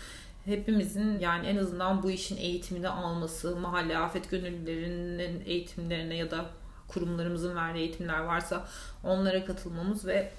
hepimizin 0.45 1.19
yani 1.19 1.47
en 1.47 1.57
azından 1.57 2.03
bu 2.03 2.11
işin 2.11 2.37
eğitimini 2.37 2.89
alması, 2.89 3.55
mahalle 3.55 3.97
afet 3.97 4.29
gönüllülerinin 4.29 5.43
eğitimlerine 5.45 6.15
ya 6.15 6.31
da 6.31 6.45
kurumlarımızın 6.87 7.55
verdiği 7.55 7.79
eğitimler 7.79 8.19
varsa 8.19 8.67
onlara 9.03 9.45
katılmamız 9.45 10.05
ve 10.07 10.31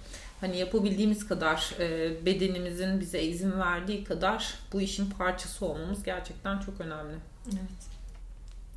hani 0.44 0.58
yapabildiğimiz 0.58 1.28
kadar 1.28 1.74
e, 1.80 2.10
bedenimizin 2.26 3.00
bize 3.00 3.22
izin 3.22 3.60
verdiği 3.60 4.04
kadar 4.04 4.54
bu 4.72 4.80
işin 4.80 5.10
parçası 5.10 5.66
olmamız 5.66 6.02
gerçekten 6.02 6.58
çok 6.58 6.80
önemli. 6.80 7.14
Evet. 7.46 7.94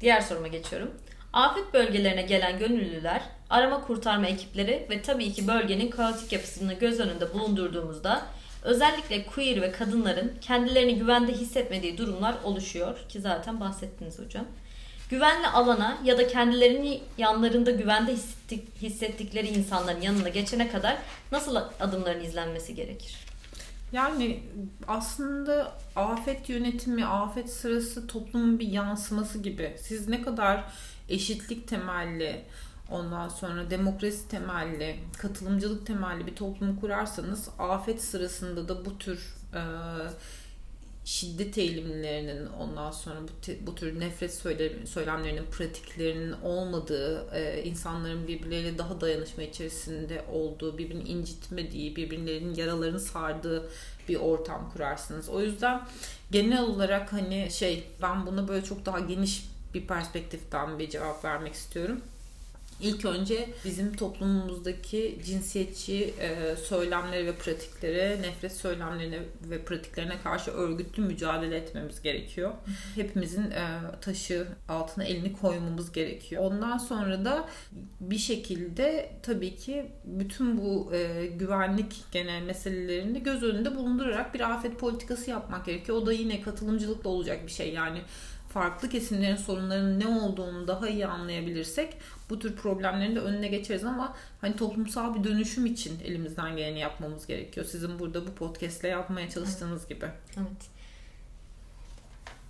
Diğer 0.02 0.22
soruma 0.22 0.48
geçiyorum. 0.48 0.92
Afet 1.34 1.74
bölgelerine 1.74 2.22
gelen 2.22 2.60
gönüllüler, 2.60 3.22
arama 3.50 3.82
kurtarma 3.82 4.28
ekipleri 4.28 4.88
ve 4.90 5.02
tabii 5.02 5.34
ki 5.34 5.48
bölgenin 5.48 5.90
kaotik 5.90 6.32
yapısını 6.32 6.74
göz 6.74 7.00
önünde 7.00 7.34
bulundurduğumuzda 7.34 8.22
özellikle 8.64 9.26
queer 9.26 9.62
ve 9.62 9.72
kadınların 9.72 10.34
kendilerini 10.42 11.00
güvende 11.00 11.34
hissetmediği 11.34 11.98
durumlar 11.98 12.36
oluşuyor 12.44 12.98
ki 13.10 13.22
zaten 13.22 13.60
bahsettiniz 13.60 14.20
hocam 14.20 14.46
güvenli 15.10 15.48
alana 15.48 15.98
ya 16.04 16.18
da 16.18 16.28
kendilerini 16.28 17.02
yanlarında 17.18 17.72
güvende 17.72 18.14
hissettik, 18.14 18.82
hissettikleri 18.82 19.48
insanların 19.48 20.02
yanına 20.02 20.30
geçene 20.30 20.70
kadar 20.72 20.98
nasıl 21.32 21.56
adımların 21.80 22.24
izlenmesi 22.24 22.76
gerekir? 22.76 23.28
Yani 23.92 24.44
aslında 24.88 25.74
afet 25.96 26.50
yönetimi, 26.50 27.06
afet 27.06 27.54
sırası 27.54 28.08
toplumun 28.08 28.60
bir 28.60 28.68
yansıması 28.68 29.38
gibi. 29.38 29.76
Siz 29.82 30.08
ne 30.08 30.22
kadar 30.22 30.64
eşitlik 31.10 31.68
temelli, 31.68 32.46
ondan 32.92 33.30
sonra 33.30 33.70
demokrasi 33.70 34.28
temelli, 34.28 35.00
katılımcılık 35.18 35.88
temelli 35.88 36.28
bir 36.28 36.36
toplum 36.36 36.80
kurarsanız 36.80 37.50
afet 37.60 38.04
sırasında 38.04 38.68
da 38.68 38.86
bu 38.86 38.98
tür 38.98 39.36
e, 39.54 39.62
şiddet 41.08 41.58
eğilimlerinin 41.58 42.46
ondan 42.46 42.92
sonra 42.92 43.16
bu, 43.22 43.68
bu 43.68 43.76
tür 43.76 44.00
nefret 44.00 44.34
söylemlerinin 44.86 45.46
pratiklerinin 45.52 46.32
olmadığı, 46.32 47.28
e, 47.34 47.64
insanların 47.64 48.28
birbirleriyle 48.28 48.78
daha 48.78 49.02
dayanışma 49.02 49.44
içerisinde 49.44 50.26
olduğu, 50.32 50.78
birbirini 50.78 51.04
incitmediği, 51.04 51.96
birbirlerinin 51.96 52.56
yaralarını 52.56 53.00
sardığı 53.00 53.70
bir 54.10 54.16
ortam 54.16 54.72
kurarsınız. 54.74 55.30
O 55.30 55.42
yüzden 55.42 55.88
genel 56.32 56.64
olarak 56.64 57.14
hani 57.14 57.48
şey 57.52 57.84
ben 58.02 58.26
buna 58.26 58.48
böyle 58.48 58.66
çok 58.66 58.86
daha 58.86 59.00
geniş 59.00 59.44
bir 59.74 59.88
perspektiften 59.88 60.80
bir 60.80 60.90
cevap 60.90 61.26
vermek 61.26 61.54
istiyorum. 61.54 62.02
İlk 62.82 63.06
önce 63.06 63.50
bizim 63.66 63.96
toplumumuzdaki 63.96 65.20
cinsiyetçi 65.26 66.14
e, 66.20 66.56
söylemleri 66.56 67.26
ve 67.26 67.36
pratiklere, 67.36 68.22
nefret 68.22 68.52
söylemlerine 68.52 69.20
ve 69.50 69.62
pratiklerine 69.62 70.22
karşı 70.24 70.52
örgütlü 70.52 71.04
mücadele 71.04 71.58
etmemiz 71.58 72.02
gerekiyor. 72.02 72.52
Hepimizin 72.96 73.52
e, 73.52 73.82
taşı 74.02 74.48
altına 74.70 75.04
elini 75.04 75.34
koymamız 75.34 75.92
gerekiyor. 75.92 76.44
Ondan 76.44 76.78
sonra 76.78 77.26
da 77.26 77.50
bir 78.00 78.18
şekilde 78.18 79.12
tabii 79.24 79.56
ki 79.56 79.86
bütün 80.06 80.58
bu 80.58 80.94
e, 80.94 81.26
güvenlik 81.26 82.04
genel 82.12 82.42
meselelerini 82.42 83.24
göz 83.24 83.44
önünde 83.44 83.76
bulundurarak 83.76 84.34
bir 84.34 84.52
afet 84.52 84.80
politikası 84.80 85.30
yapmak 85.30 85.66
gerekiyor. 85.66 85.98
O 85.98 86.06
da 86.06 86.14
yine 86.14 86.42
katılımcılıkla 86.42 87.10
olacak 87.10 87.46
bir 87.46 87.52
şey. 87.52 87.74
Yani 87.74 88.02
farklı 88.58 88.90
kesimlerin 88.90 89.36
sorunlarının 89.36 90.00
ne 90.00 90.08
olduğunu 90.08 90.68
daha 90.68 90.90
iyi 90.90 91.08
anlayabilirsek 91.08 91.98
bu 92.30 92.40
tür 92.40 92.56
problemlerin 92.56 93.16
de 93.16 93.20
önüne 93.20 93.48
geçeriz 93.48 93.84
ama 93.84 94.16
hani 94.42 94.56
toplumsal 94.56 95.16
bir 95.16 95.24
dönüşüm 95.24 95.66
için 95.66 96.00
elimizden 96.00 96.56
geleni 96.56 96.80
yapmamız 96.80 97.28
gerekiyor. 97.28 97.66
Sizin 97.66 98.00
burada 98.00 98.28
bu 98.28 98.36
podcastle 98.36 98.88
yapmaya 98.88 99.30
çalıştığınız 99.30 99.82
evet. 99.82 99.90
gibi. 99.90 100.12
Evet. 100.38 100.62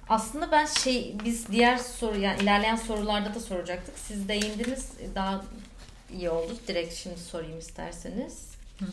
Aslında 0.09 0.51
ben 0.51 0.65
şey 0.65 1.15
biz 1.25 1.47
diğer 1.47 1.77
soru 1.77 2.19
yani 2.19 2.41
ilerleyen 2.41 2.75
sorularda 2.75 3.35
da 3.35 3.39
soracaktık. 3.39 3.99
Siz 3.99 4.27
değindiniz 4.27 4.91
daha 5.15 5.43
iyi 6.13 6.29
oldu. 6.29 6.57
Direkt 6.67 6.93
şimdi 6.93 7.19
sorayım 7.19 7.59
isterseniz. 7.59 8.51
Hı 8.79 8.85
hı. 8.85 8.89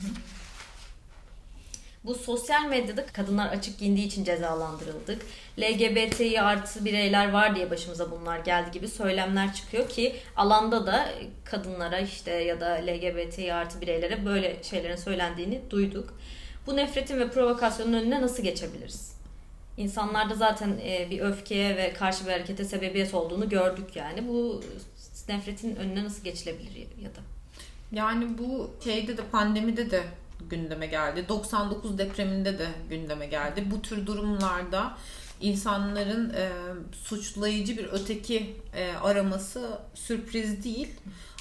Bu 2.05 2.15
sosyal 2.15 2.65
medyada 2.69 3.07
kadınlar 3.07 3.49
açık 3.49 3.79
giyindiği 3.79 4.07
için 4.07 4.25
cezalandırıldık. 4.25 5.23
LGBTİ 5.61 6.41
artı 6.41 6.85
bireyler 6.85 7.33
var 7.33 7.57
diye 7.57 7.71
başımıza 7.71 8.11
bunlar 8.11 8.39
geldi 8.39 8.71
gibi 8.71 8.89
söylemler 8.89 9.55
çıkıyor 9.55 9.89
ki 9.89 10.17
alanda 10.37 10.87
da 10.87 11.09
kadınlara 11.45 11.99
işte 11.99 12.31
ya 12.31 12.61
da 12.61 12.67
LGBTİ 12.67 13.55
artı 13.55 13.81
bireylere 13.81 14.27
böyle 14.27 14.63
şeylerin 14.63 14.97
söylendiğini 14.97 15.61
duyduk. 15.71 16.19
Bu 16.67 16.77
nefretin 16.77 17.19
ve 17.19 17.31
provokasyonun 17.31 17.93
önüne 17.93 18.23
nasıl 18.23 18.43
geçebiliriz? 18.43 19.15
İnsanlarda 19.77 20.35
zaten 20.35 20.79
e, 20.87 21.11
bir 21.11 21.21
öfkeye 21.21 21.77
ve 21.77 21.93
karşı 21.93 22.27
bir 22.27 22.31
harekete 22.33 22.65
sebebiyet 22.65 23.15
olduğunu 23.15 23.49
gördük 23.49 23.97
yani. 23.97 24.29
Bu 24.29 24.63
nefretin 25.29 25.77
önüne 25.77 26.05
nasıl 26.05 26.25
geçilebilir 26.25 26.77
ya 27.03 27.09
da? 27.09 27.21
Yani 27.93 28.39
bu 28.39 28.71
şeyde 28.85 29.17
de 29.17 29.23
pandemide 29.33 29.91
de 29.91 30.03
gündeme 30.51 30.87
geldi. 30.87 31.25
99 31.29 31.99
depreminde 31.99 32.59
de 32.59 32.67
gündeme 32.91 33.27
geldi. 33.27 33.65
Bu 33.71 33.83
tür 33.83 34.07
durumlarda 34.07 34.97
insanların 35.41 36.31
e, 36.31 36.51
suçlayıcı 36.93 37.79
bir 37.79 37.89
öteki 37.93 38.57
e, 38.77 38.93
araması 38.93 39.79
sürpriz 39.95 40.65
değil. 40.65 40.89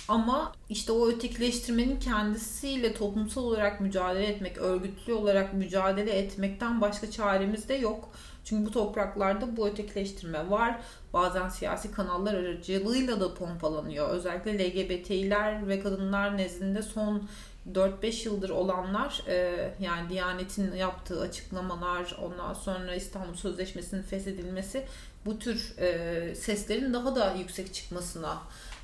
Ama 0.07 0.53
işte 0.69 0.91
o 0.91 1.09
ötekileştirmenin 1.09 2.00
kendisiyle 2.00 2.93
toplumsal 2.93 3.43
olarak 3.43 3.81
mücadele 3.81 4.25
etmek, 4.25 4.57
örgütlü 4.57 5.13
olarak 5.13 5.53
mücadele 5.53 6.12
etmekten 6.12 6.81
başka 6.81 7.12
çaremiz 7.12 7.69
de 7.69 7.73
yok. 7.73 8.09
Çünkü 8.45 8.65
bu 8.65 8.71
topraklarda 8.71 9.57
bu 9.57 9.67
ötekileştirme 9.67 10.50
var. 10.50 10.79
Bazen 11.13 11.50
siyasi 11.50 11.91
kanallar 11.91 12.33
aracılığıyla 12.33 13.19
da 13.19 13.33
pompalanıyor. 13.33 14.09
Özellikle 14.09 14.59
LGBT'ler 14.59 15.67
ve 15.67 15.79
kadınlar 15.79 16.38
nezdinde 16.38 16.81
son 16.81 17.23
4-5 17.72 18.27
yıldır 18.27 18.50
olanlar 18.50 19.22
e, 19.27 19.70
yani 19.79 20.10
Diyanet'in 20.10 20.75
yaptığı 20.75 21.22
açıklamalar 21.22 22.17
ondan 22.22 22.53
sonra 22.53 22.96
İstanbul 22.96 23.34
Sözleşmesi'nin 23.34 24.01
feshedilmesi 24.01 24.86
bu 25.25 25.39
tür 25.39 25.74
e, 25.77 26.36
seslerin 26.36 26.93
daha 26.93 27.15
da 27.15 27.34
yüksek 27.34 27.74
çıkmasına 27.74 28.38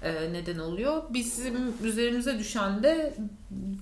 e, 0.04 0.34
neden 0.34 0.60
oluyor. 0.60 1.04
Bizim 1.10 1.74
üzerimize 1.84 2.40
düşen 2.40 2.84
de 2.84 3.14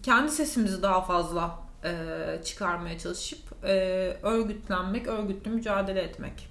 kendi 0.03 0.31
sesimizi 0.31 0.81
daha 0.81 1.01
fazla 1.01 1.59
e, 1.83 2.41
çıkarmaya 2.43 2.99
çalışıp 2.99 3.39
e, 3.63 3.73
örgütlenmek, 4.23 5.07
örgütlü 5.07 5.51
mücadele 5.51 6.01
etmek. 6.01 6.49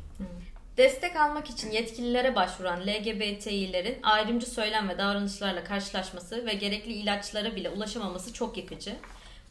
Destek 0.76 1.16
almak 1.16 1.50
için 1.50 1.70
yetkililere 1.70 2.34
başvuran 2.34 2.80
LGBTİ'lerin 2.80 3.98
ayrımcı 4.02 4.46
söylem 4.50 4.88
ve 4.88 4.98
davranışlarla 4.98 5.64
karşılaşması 5.64 6.46
ve 6.46 6.54
gerekli 6.54 6.92
ilaçlara 6.92 7.56
bile 7.56 7.70
ulaşamaması 7.70 8.32
çok 8.32 8.56
yıkıcı. 8.56 8.96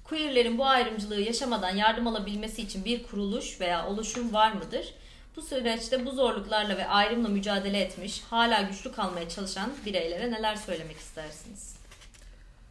Queerlerin 0.03 0.58
bu 0.58 0.65
ayrımcılığı 0.65 1.22
yaşamadan 1.22 1.75
yardım 1.75 2.08
alabilmesi 2.08 2.62
için 2.62 2.86
bir 2.86 3.03
kuruluş 3.03 3.62
veya 3.62 3.88
oluşum 3.88 4.34
var 4.34 4.51
mıdır? 4.51 4.94
Bu 5.36 5.41
süreçte 5.41 6.05
bu 6.05 6.12
zorluklarla 6.12 6.77
ve 6.77 6.88
ayrımla 6.88 7.27
mücadele 7.27 7.79
etmiş, 7.79 8.22
hala 8.29 8.62
güçlü 8.62 8.91
kalmaya 8.91 9.29
çalışan 9.29 9.74
bireylere 9.86 10.32
neler 10.32 10.55
söylemek 10.55 10.98
istersiniz? 10.98 11.75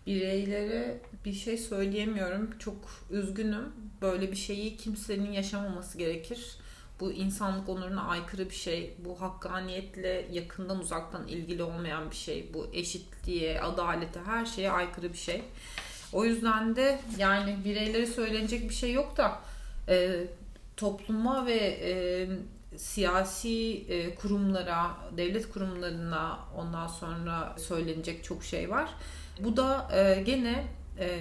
Bireylere 0.07 0.99
bir 1.25 1.33
şey 1.33 1.59
söyleyemiyorum. 1.59 2.59
Çok 2.59 2.77
üzgünüm. 3.11 3.73
Böyle 4.03 4.31
bir 4.31 4.37
şeyi 4.37 4.77
kimsenin 4.77 5.33
yaşamaması 5.33 5.99
gerekir 5.99 6.59
bu 7.01 7.13
insanlık 7.13 7.69
onuruna 7.69 8.03
aykırı 8.05 8.51
bir 8.51 8.55
şey. 8.55 8.95
Bu 8.99 9.21
hakkaniyetle 9.21 10.29
yakından 10.33 10.79
uzaktan 10.81 11.29
ilgili 11.29 11.63
olmayan 11.63 12.11
bir 12.11 12.17
şey. 12.17 12.55
Bu 12.55 12.67
eşitliğe, 12.73 13.61
adalete, 13.61 14.21
her 14.21 14.47
şeye 14.47 14.71
aykırı 14.71 15.13
bir 15.13 15.19
şey. 15.19 15.43
O 16.13 16.25
yüzden 16.25 16.77
de 16.77 17.01
yani 17.19 17.57
bireylere 17.65 18.07
söylenecek 18.07 18.69
bir 18.69 18.75
şey 18.75 18.93
yok 18.93 19.17
da 19.17 19.41
e, 19.89 20.27
topluma 20.77 21.47
ve 21.47 21.57
e, 21.83 21.93
siyasi 22.79 23.85
e, 23.89 24.15
kurumlara, 24.15 24.91
devlet 25.17 25.53
kurumlarına 25.53 26.39
ondan 26.57 26.87
sonra 26.87 27.57
söylenecek 27.59 28.25
çok 28.25 28.45
şey 28.45 28.71
var. 28.71 28.89
Bu 29.41 29.57
da 29.57 29.89
e, 29.93 30.23
gene 30.23 30.65
e, 30.99 31.21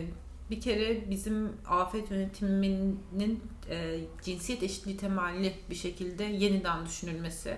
bir 0.54 0.62
kere 0.62 1.10
bizim 1.10 1.52
afet 1.68 2.12
yönetiminin 2.12 3.44
e, 3.70 4.00
cinsiyet 4.24 4.64
eşitliği 4.64 4.98
temelli 4.98 5.54
bir 5.70 5.76
şekilde 5.76 6.24
yeniden 6.24 6.86
düşünülmesi, 6.86 7.58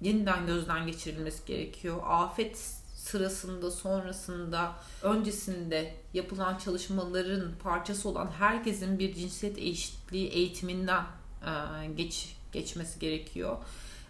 yeniden 0.00 0.46
gözden 0.46 0.86
geçirilmesi 0.86 1.46
gerekiyor. 1.46 1.96
Afet 2.04 2.58
sırasında, 2.94 3.70
sonrasında, 3.70 4.72
öncesinde 5.02 5.94
yapılan 6.14 6.58
çalışmaların 6.58 7.52
parçası 7.62 8.08
olan 8.08 8.30
herkesin 8.38 8.98
bir 8.98 9.14
cinsiyet 9.14 9.58
eşitliği 9.58 10.28
eğitiminden 10.28 11.04
e, 11.42 11.86
geç 11.96 12.36
geçmesi 12.52 12.98
gerekiyor. 12.98 13.56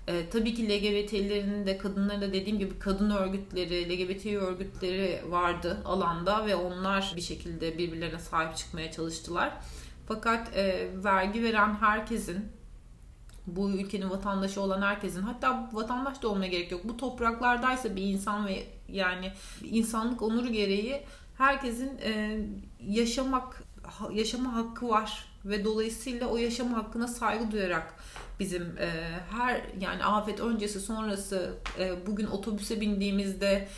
E, 0.08 0.30
tabii 0.30 0.54
ki 0.54 0.68
LGBT'lerin 0.68 1.66
de 1.66 1.78
kadınların 1.78 2.20
da 2.20 2.32
dediğim 2.32 2.58
gibi 2.58 2.78
kadın 2.78 3.10
örgütleri, 3.10 3.88
LGBT 3.90 4.26
örgütleri 4.26 5.22
vardı 5.28 5.82
alanda 5.84 6.46
ve 6.46 6.56
onlar 6.56 7.12
bir 7.16 7.20
şekilde 7.20 7.78
birbirlerine 7.78 8.18
sahip 8.18 8.56
çıkmaya 8.56 8.92
çalıştılar. 8.92 9.52
Fakat 10.08 10.56
e, 10.56 10.88
vergi 11.04 11.42
veren 11.42 11.74
herkesin 11.74 12.48
bu 13.46 13.70
ülkenin 13.70 14.10
vatandaşı 14.10 14.60
olan 14.60 14.82
herkesin 14.82 15.22
hatta 15.22 15.70
vatandaş 15.72 16.22
da 16.22 16.28
olmaya 16.28 16.48
gerek 16.48 16.72
yok. 16.72 16.80
Bu 16.84 16.96
topraklardaysa 16.96 17.96
bir 17.96 18.02
insan 18.02 18.46
ve 18.46 18.66
yani 18.88 19.32
insanlık 19.64 20.22
onuru 20.22 20.48
gereği 20.48 21.02
herkesin 21.38 21.98
e, 21.98 22.40
yaşamak 22.80 23.62
yaşama 24.12 24.54
hakkı 24.54 24.88
var 24.88 25.24
ve 25.44 25.64
dolayısıyla 25.64 26.26
o 26.26 26.36
yaşama 26.36 26.76
hakkına 26.76 27.08
saygı 27.08 27.50
duyarak 27.50 27.94
bizim 28.40 28.62
e, 28.62 28.88
her 29.30 29.60
yani 29.80 30.04
afet 30.04 30.40
öncesi 30.40 30.80
sonrası 30.80 31.54
e, 31.78 32.06
bugün 32.06 32.26
otobüse 32.26 32.80
bindiğimizde 32.80 33.68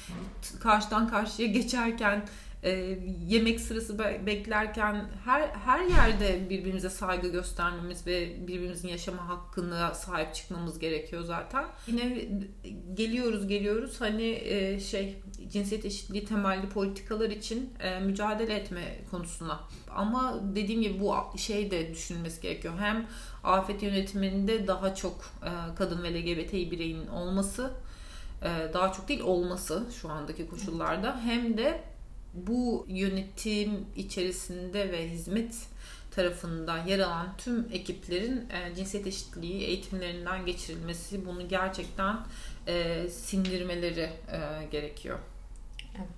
karşıdan 0.61 1.09
karşıya 1.09 1.49
geçerken 1.49 2.27
e, 2.63 2.99
yemek 3.27 3.61
sırası 3.61 3.99
beklerken 3.99 5.09
her 5.25 5.41
her 5.49 5.87
yerde 5.87 6.51
birbirimize 6.51 6.91
saygı 6.91 7.29
göstermemiz 7.29 8.07
ve 8.07 8.47
birbirimizin 8.49 8.89
yaşama 8.89 9.29
hakkına 9.29 9.95
sahip 9.95 10.35
çıkmamız 10.35 10.79
gerekiyor 10.79 11.23
zaten. 11.23 11.65
Yine 11.87 12.29
geliyoruz 12.95 13.49
geliyoruz 13.49 14.01
hani 14.01 14.31
e, 14.45 14.81
şey 14.81 15.23
cinsiyet 15.49 15.85
eşitliği 15.85 16.25
temelli 16.25 16.69
politikalar 16.69 17.31
için 17.31 17.73
e, 17.81 18.01
mücadele 18.01 18.55
etme 18.55 18.99
konusuna. 19.11 19.61
Ama 19.91 20.41
dediğim 20.55 20.83
gibi 20.83 21.01
bu 21.01 21.39
şey 21.39 21.71
de 21.71 21.95
düşünülmesi 21.95 22.41
gerekiyor. 22.41 22.75
Hem 22.79 23.07
afet 23.45 23.83
yönetiminde 23.83 24.67
daha 24.67 24.95
çok 24.95 25.33
e, 25.43 25.75
kadın 25.75 26.03
ve 26.03 26.15
LGBT 26.15 26.53
bireyin 26.53 27.07
olması 27.07 27.71
e, 28.43 28.73
daha 28.73 28.93
çok 28.93 29.09
değil 29.09 29.21
olması 29.21 29.87
şu 30.01 30.11
andaki 30.11 30.49
koşullarda 30.49 31.21
hem 31.25 31.57
de 31.57 31.81
bu 32.35 32.87
yönetim 32.89 33.87
içerisinde 33.97 34.93
ve 34.93 35.11
hizmet 35.11 35.55
tarafında 36.11 36.79
yer 36.79 36.99
alan 36.99 37.37
tüm 37.39 37.69
ekiplerin 37.73 38.49
e, 38.51 38.75
cinsiyet 38.75 39.07
eşitliği 39.07 39.63
eğitimlerinden 39.63 40.47
geçirilmesi 40.47 41.27
bunu 41.27 41.49
gerçekten 41.49 42.17
e, 42.67 43.09
sindirmeleri 43.09 44.01
e, 44.33 44.67
gerekiyor. 44.71 45.19
Evet. 45.97 46.09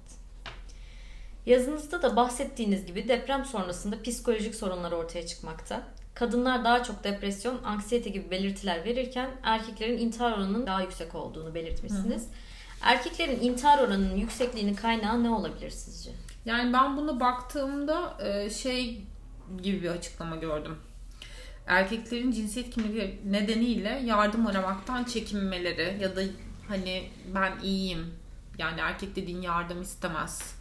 Yazınızda 1.47 2.03
da 2.03 2.17
bahsettiğiniz 2.17 2.87
gibi 2.87 3.09
deprem 3.09 3.45
sonrasında 3.45 4.03
psikolojik 4.03 4.55
sorunlar 4.55 4.93
ortaya 4.93 5.27
çıkmakta. 5.27 5.83
Kadınlar 6.15 6.65
daha 6.65 6.83
çok 6.83 7.05
depresyon, 7.05 7.65
anksiyete 7.65 8.11
gibi 8.11 8.31
belirtiler 8.31 8.85
verirken 8.85 9.31
erkeklerin 9.43 9.99
intihar 9.99 10.33
oranının 10.33 10.67
daha 10.67 10.83
yüksek 10.83 11.15
olduğunu 11.15 11.55
belirtmişsiniz. 11.55 12.23
Hı 12.23 12.27
hı. 12.27 12.50
Erkeklerin 12.81 13.41
intihar 13.41 13.79
oranının 13.79 14.17
yüksekliğinin 14.17 14.75
kaynağı 14.75 15.23
ne 15.23 15.31
olabilir 15.31 15.71
sizce? 15.71 16.11
Yani 16.45 16.73
ben 16.73 16.97
buna 16.97 17.21
baktığımda 17.21 18.17
e, 18.25 18.51
şey 18.51 19.05
gibi 19.63 19.83
bir 19.83 19.89
açıklama 19.89 20.37
gördüm. 20.37 20.79
Erkeklerin 21.67 22.33
cinsiyet 22.33 22.71
kimliği 22.71 23.21
nedeniyle 23.25 24.03
yardım 24.05 24.47
aramaktan 24.47 25.05
çekinmeleri 25.05 26.03
ya 26.03 26.17
da 26.17 26.21
hani 26.69 27.11
ben 27.35 27.53
iyiyim 27.63 28.15
yani 28.59 28.81
erkek 28.81 29.17
dediğin 29.17 29.43
yardım 29.43 29.83
istemez 29.83 30.60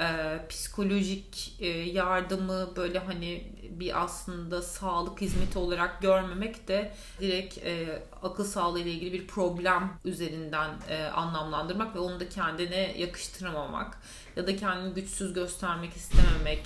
e, 0.00 0.40
psikolojik 0.48 1.56
e, 1.60 1.66
yardımı 1.68 2.76
böyle 2.76 2.98
hani 2.98 3.44
bir 3.70 4.02
aslında 4.02 4.62
sağlık 4.62 5.20
hizmeti 5.20 5.58
olarak 5.58 6.02
görmemek 6.02 6.68
de 6.68 6.92
direkt 7.20 7.58
e, 7.58 8.02
akıl 8.22 8.44
sağlığı 8.44 8.80
ile 8.80 8.90
ilgili 8.90 9.12
bir 9.12 9.26
problem 9.26 9.90
üzerinden 10.04 10.70
e, 10.88 11.04
anlamlandırmak 11.04 11.94
ve 11.94 11.98
onu 11.98 12.20
da 12.20 12.28
kendine 12.28 12.98
yakıştıramamak 12.98 13.98
ya 14.36 14.46
da 14.46 14.56
kendini 14.56 14.94
güçsüz 14.94 15.32
göstermek 15.32 15.96
istememek 15.96 16.62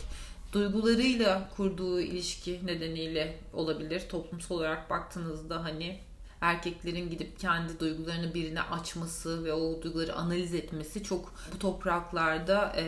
duygularıyla 0.52 1.48
kurduğu 1.56 2.00
ilişki 2.00 2.66
nedeniyle 2.66 3.38
olabilir. 3.52 4.08
Toplumsal 4.08 4.54
olarak 4.54 4.90
baktığınızda 4.90 5.64
hani 5.64 6.00
erkeklerin 6.44 7.10
gidip 7.10 7.40
kendi 7.40 7.80
duygularını 7.80 8.34
birine 8.34 8.62
açması 8.62 9.44
ve 9.44 9.52
o 9.52 9.82
duyguları 9.82 10.14
analiz 10.14 10.54
etmesi 10.54 11.02
çok 11.02 11.34
bu 11.54 11.58
topraklarda 11.58 12.72
e, 12.76 12.84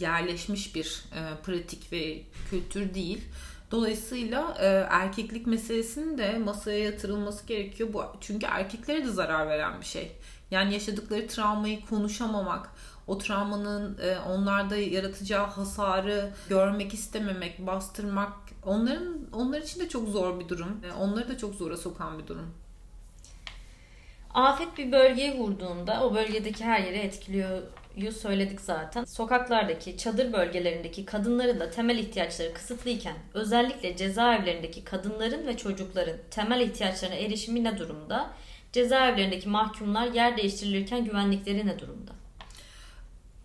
yerleşmiş 0.00 0.74
bir 0.74 1.04
e, 1.14 1.42
pratik 1.42 1.92
ve 1.92 2.22
kültür 2.50 2.94
değil. 2.94 3.24
Dolayısıyla 3.70 4.54
e, 4.60 4.66
erkeklik 4.90 5.46
meselesinin 5.46 6.18
de 6.18 6.38
masaya 6.38 6.78
yatırılması 6.78 7.46
gerekiyor. 7.46 7.92
Bu 7.92 8.04
çünkü 8.20 8.46
erkeklere 8.46 9.04
de 9.04 9.10
zarar 9.10 9.48
veren 9.48 9.80
bir 9.80 9.86
şey. 9.86 10.12
Yani 10.50 10.74
yaşadıkları 10.74 11.26
travmayı 11.28 11.86
konuşamamak, 11.86 12.70
o 13.06 13.18
travmanın 13.18 13.98
e, 13.98 14.18
onlarda 14.18 14.76
yaratacağı 14.76 15.46
hasarı 15.46 16.32
görmek 16.48 16.94
istememek, 16.94 17.66
bastırmak 17.66 18.32
onların 18.66 19.18
onlar 19.32 19.60
için 19.60 19.80
de 19.80 19.88
çok 19.88 20.08
zor 20.08 20.40
bir 20.40 20.48
durum. 20.48 20.80
E, 20.84 20.92
onları 20.92 21.28
da 21.28 21.38
çok 21.38 21.54
zora 21.54 21.76
sokan 21.76 22.18
bir 22.18 22.26
durum. 22.26 22.54
Afet 24.34 24.78
bir 24.78 24.92
bölgeye 24.92 25.38
vurduğunda 25.38 26.04
o 26.04 26.14
bölgedeki 26.14 26.64
her 26.64 26.80
yeri 26.80 26.96
etkiliyor 26.96 27.62
söyledik 28.12 28.60
zaten. 28.60 29.04
Sokaklardaki, 29.04 29.96
çadır 29.96 30.32
bölgelerindeki 30.32 31.04
kadınların 31.04 31.60
da 31.60 31.70
temel 31.70 31.98
ihtiyaçları 31.98 32.54
kısıtlıyken 32.54 33.16
özellikle 33.34 33.96
cezaevlerindeki 33.96 34.84
kadınların 34.84 35.46
ve 35.46 35.56
çocukların 35.56 36.16
temel 36.30 36.60
ihtiyaçlarına 36.60 37.16
erişimi 37.16 37.64
ne 37.64 37.78
durumda? 37.78 38.30
Cezaevlerindeki 38.72 39.48
mahkumlar 39.48 40.06
yer 40.06 40.36
değiştirilirken 40.36 41.04
güvenlikleri 41.04 41.66
ne 41.66 41.78
durumda? 41.78 42.12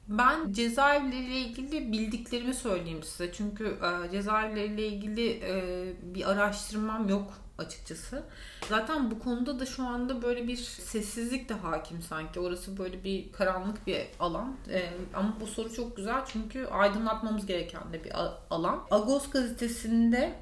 Ben 0.09 0.53
cezaevleriyle 0.53 1.39
ilgili 1.39 1.91
bildiklerimi 1.91 2.53
söyleyeyim 2.53 3.03
size. 3.03 3.31
Çünkü 3.33 3.65
e, 3.65 4.11
cezaevleriyle 4.11 4.87
ilgili 4.87 5.29
e, 5.29 5.93
bir 6.03 6.31
araştırmam 6.31 7.09
yok 7.09 7.33
açıkçası. 7.59 8.23
Zaten 8.69 9.11
bu 9.11 9.19
konuda 9.19 9.59
da 9.59 9.65
şu 9.65 9.83
anda 9.83 10.21
böyle 10.21 10.47
bir 10.47 10.55
sessizlik 10.55 11.49
de 11.49 11.53
hakim 11.53 12.01
sanki. 12.01 12.39
Orası 12.39 12.77
böyle 12.77 13.03
bir 13.03 13.31
karanlık 13.31 13.87
bir 13.87 14.01
alan. 14.19 14.55
Ee, 14.69 14.89
ama 15.13 15.37
bu 15.41 15.47
soru 15.47 15.73
çok 15.73 15.97
güzel 15.97 16.25
çünkü 16.25 16.65
aydınlatmamız 16.65 17.45
gereken 17.45 17.93
de 17.93 18.03
bir 18.03 18.11
alan. 18.49 18.79
Agos 18.91 19.29
gazetesinde 19.29 20.33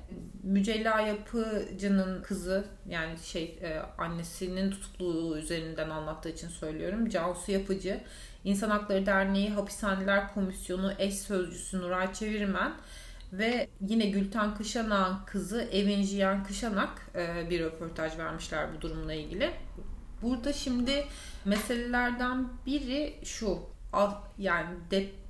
Mücella 0.44 1.02
Yapıcı'nın 1.02 2.22
kızı 2.24 2.66
yani 2.90 3.18
şey 3.24 3.60
e, 3.62 3.80
annesinin 3.98 4.72
tutukluğu 4.72 5.38
üzerinden 5.38 5.90
anlattığı 5.90 6.30
için 6.30 6.50
söylüyorum. 6.50 7.10
Cansu 7.10 7.52
Yapıcı 7.52 8.02
İnsan 8.48 8.70
Hakları 8.70 9.06
Derneği 9.06 9.50
Hapishaneler 9.50 10.34
Komisyonu 10.34 10.94
eş 11.00 11.16
sözcüsü 11.16 11.82
Nuray 11.82 12.14
Çevirmen 12.14 12.74
ve 13.34 13.70
yine 13.82 14.06
Gülten 14.06 14.56
Kışanak 14.56 15.28
kızı 15.28 15.62
Evinjiyan 15.62 16.44
Kışanak 16.44 17.12
e, 17.16 17.50
bir 17.50 17.60
röportaj 17.60 18.18
vermişler 18.18 18.68
bu 18.76 18.82
durumla 18.82 19.14
ilgili. 19.14 19.52
Burada 20.22 20.54
şimdi 20.54 21.06
meselelerden 21.46 22.48
biri 22.66 23.20
şu 23.24 23.60
yani 24.38 24.68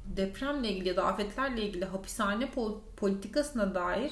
depremle 0.05 0.69
ilgili 0.69 0.87
ya 0.87 0.95
da 0.95 1.05
afetlerle 1.05 1.61
ilgili 1.61 1.85
hapishane 1.85 2.49
politikasına 2.97 3.75
dair 3.75 4.11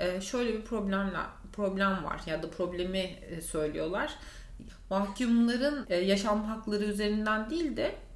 e, 0.00 0.20
şöyle 0.20 0.52
bir 0.52 0.62
problemler 0.62 1.26
problem 1.52 2.04
var 2.04 2.20
ya 2.26 2.42
da 2.42 2.50
problemi 2.50 2.98
e, 2.98 3.40
söylüyorlar. 3.40 4.14
Mahkumların 4.90 5.86
yaşam 5.90 6.44
hakları 6.44 6.84
üzerinden 6.84 7.50
değil 7.50 7.76
de 7.76 8.07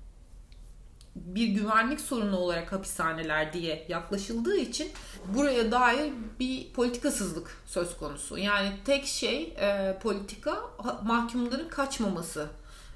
bir 1.16 1.48
güvenlik 1.48 2.00
sorunu 2.00 2.36
olarak 2.36 2.72
hapishaneler 2.72 3.52
diye 3.52 3.86
yaklaşıldığı 3.88 4.56
için 4.56 4.88
buraya 5.34 5.72
dair 5.72 6.12
bir 6.40 6.72
politikasızlık 6.72 7.56
söz 7.66 7.96
konusu. 7.96 8.38
Yani 8.38 8.72
tek 8.84 9.06
şey 9.06 9.42
e, 9.42 9.98
politika 10.02 10.60
mahkumların 11.02 11.68
kaçmaması 11.68 12.48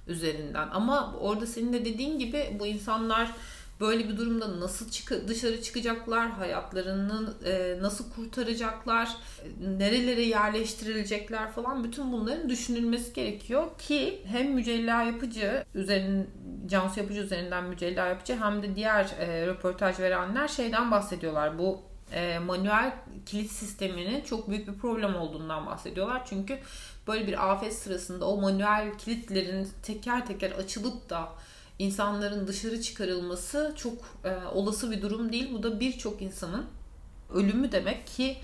üzerinden. 0.06 0.68
Ama 0.72 1.14
orada 1.20 1.46
senin 1.46 1.72
de 1.72 1.84
dediğin 1.84 2.18
gibi 2.18 2.56
bu 2.60 2.66
insanlar 2.66 3.32
böyle 3.80 4.08
bir 4.08 4.16
durumda 4.16 4.60
nasıl 4.60 4.90
çık 4.90 5.28
dışarı 5.28 5.62
çıkacaklar, 5.62 6.30
hayatlarını 6.30 7.34
e, 7.44 7.78
nasıl 7.82 8.10
kurtaracaklar, 8.10 9.16
nerelere 9.60 10.22
yerleştirilecekler 10.22 11.52
falan 11.52 11.84
bütün 11.84 12.12
bunların 12.12 12.48
düşünülmesi 12.48 13.12
gerekiyor 13.12 13.78
ki 13.78 14.22
hem 14.26 14.52
Mücella 14.52 15.02
Yapıcı 15.02 15.64
üzerin 15.74 16.30
Cansu 16.66 17.00
Yapıcı 17.00 17.20
üzerinden 17.20 17.64
Mücella 17.64 18.06
Yapıcı 18.06 18.36
hem 18.36 18.62
de 18.62 18.76
diğer 18.76 19.04
e, 19.18 19.46
röportaj 19.46 20.00
verenler 20.00 20.48
şeyden 20.48 20.90
bahsediyorlar. 20.90 21.58
Bu 21.58 21.82
e, 22.12 22.38
manuel 22.38 22.92
kilit 23.26 23.50
sisteminin 23.50 24.20
çok 24.20 24.50
büyük 24.50 24.68
bir 24.68 24.74
problem 24.74 25.16
olduğundan 25.16 25.66
bahsediyorlar. 25.66 26.26
Çünkü 26.26 26.58
böyle 27.06 27.26
bir 27.26 27.50
afet 27.50 27.74
sırasında 27.74 28.28
o 28.28 28.40
manuel 28.40 28.98
kilitlerin 28.98 29.68
teker 29.82 30.26
teker 30.26 30.50
açılıp 30.50 31.10
da 31.10 31.28
insanların 31.78 32.46
dışarı 32.46 32.82
çıkarılması 32.82 33.74
çok 33.76 33.94
e, 34.24 34.30
olası 34.54 34.90
bir 34.90 35.02
durum 35.02 35.32
değil. 35.32 35.50
Bu 35.52 35.62
da 35.62 35.80
birçok 35.80 36.22
insanın 36.22 36.66
ölümü 37.34 37.72
demek 37.72 38.06
ki 38.06 38.36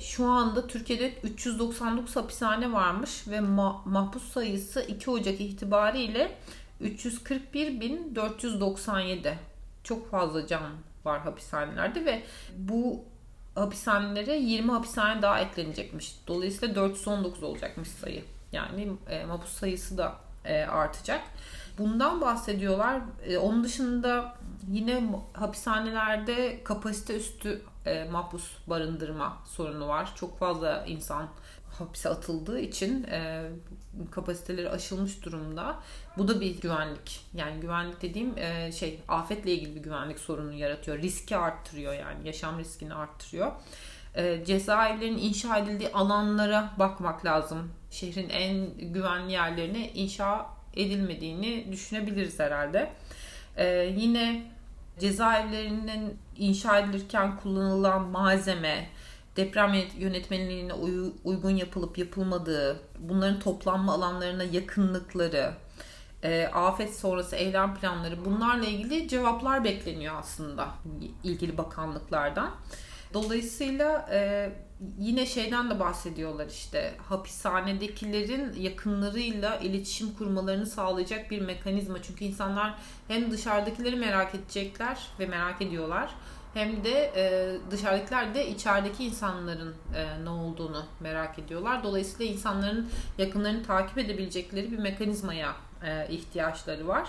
şu 0.00 0.26
anda 0.26 0.66
Türkiye'de 0.66 1.14
399 1.22 2.16
hapishane 2.16 2.72
varmış 2.72 3.28
ve 3.28 3.36
ma- 3.36 3.88
mahpus 3.88 4.32
sayısı 4.32 4.82
2 4.82 5.10
Ocak 5.10 5.40
itibariyle 5.40 6.32
341.497. 6.82 9.34
Çok 9.84 10.10
fazla 10.10 10.46
can 10.46 10.62
var 11.04 11.20
hapishanelerde 11.20 12.04
ve 12.04 12.22
bu 12.58 13.04
hapishanelere 13.54 14.36
20 14.36 14.70
hapishane 14.70 15.22
daha 15.22 15.40
eklenecekmiş. 15.40 16.16
Dolayısıyla 16.26 16.74
419 16.74 17.42
olacakmış 17.42 17.88
sayı. 17.88 18.24
Yani 18.52 18.88
e, 19.10 19.24
mahpus 19.24 19.52
sayısı 19.52 19.98
da 19.98 20.14
e, 20.44 20.64
artacak. 20.64 21.20
Bundan 21.78 22.20
bahsediyorlar. 22.20 23.00
E, 23.24 23.38
onun 23.38 23.64
dışında 23.64 24.34
yine 24.70 25.02
hapishanelerde 25.32 26.64
kapasite 26.64 27.16
üstü 27.16 27.62
e, 27.86 28.04
mahpus 28.04 28.50
barındırma 28.66 29.38
sorunu 29.44 29.88
var. 29.88 30.12
Çok 30.16 30.38
fazla 30.38 30.84
insan 30.86 31.28
hapise 31.78 32.08
atıldığı 32.08 32.60
için 32.60 33.04
e, 33.04 33.50
kapasiteleri 34.10 34.70
aşılmış 34.70 35.24
durumda. 35.24 35.76
Bu 36.18 36.28
da 36.28 36.40
bir 36.40 36.60
güvenlik. 36.60 37.26
Yani 37.34 37.60
güvenlik 37.60 38.02
dediğim 38.02 38.38
e, 38.38 38.72
şey 38.72 39.00
afetle 39.08 39.52
ilgili 39.52 39.74
bir 39.74 39.82
güvenlik 39.82 40.18
sorunu 40.18 40.52
yaratıyor. 40.52 40.98
Riski 40.98 41.36
arttırıyor 41.36 41.92
yani 41.92 42.26
yaşam 42.26 42.58
riskini 42.58 42.94
arttırıyor. 42.94 43.52
E, 44.14 44.44
cezaevlerinin 44.44 45.18
inşa 45.18 45.58
edildiği 45.58 45.92
alanlara 45.92 46.72
bakmak 46.78 47.24
lazım. 47.24 47.72
Şehrin 47.90 48.28
en 48.28 48.78
güvenli 48.92 49.32
yerlerine 49.32 49.92
inşa 49.92 50.55
edilmediğini 50.76 51.72
düşünebiliriz 51.72 52.40
herhalde. 52.40 52.92
E, 53.56 53.66
yine 53.96 54.42
cezaevlerinin 54.98 56.18
inşa 56.36 56.78
edilirken 56.78 57.36
kullanılan 57.36 58.02
malzeme, 58.02 58.88
deprem 59.36 59.74
yönetmenliğine 59.98 60.72
uygun 61.24 61.50
yapılıp 61.50 61.98
yapılmadığı, 61.98 62.80
bunların 62.98 63.40
toplanma 63.40 63.92
alanlarına 63.92 64.44
yakınlıkları, 64.44 65.52
e, 66.22 66.46
afet 66.46 66.96
sonrası 66.96 67.36
eylem 67.36 67.74
planları 67.74 68.24
bunlarla 68.24 68.66
ilgili 68.66 69.08
cevaplar 69.08 69.64
bekleniyor 69.64 70.14
aslında 70.18 70.68
ilgili 71.24 71.58
bakanlıklardan. 71.58 72.50
Dolayısıyla 73.14 74.08
e, 74.12 74.50
yine 74.98 75.26
şeyden 75.26 75.70
de 75.70 75.80
bahsediyorlar 75.80 76.46
işte 76.46 76.94
hapishanedekilerin 77.08 78.52
yakınlarıyla 78.60 79.56
iletişim 79.56 80.14
kurmalarını 80.14 80.66
sağlayacak 80.66 81.30
bir 81.30 81.40
mekanizma. 81.40 82.02
Çünkü 82.02 82.24
insanlar 82.24 82.74
hem 83.08 83.30
dışarıdakileri 83.30 83.96
merak 83.96 84.34
edecekler 84.34 85.08
ve 85.20 85.26
merak 85.26 85.62
ediyorlar 85.62 86.14
hem 86.56 86.84
de 86.84 87.12
e, 87.16 87.56
dışarıdakiler 87.70 88.34
de 88.34 88.48
içerideki 88.48 89.04
insanların 89.04 89.74
e, 89.94 90.24
ne 90.24 90.30
olduğunu 90.30 90.84
merak 91.00 91.38
ediyorlar. 91.38 91.84
Dolayısıyla 91.84 92.32
insanların 92.32 92.90
yakınlarını 93.18 93.62
takip 93.62 93.98
edebilecekleri 93.98 94.72
bir 94.72 94.78
mekanizmaya 94.78 95.56
e, 95.82 96.08
ihtiyaçları 96.08 96.88
var. 96.88 97.08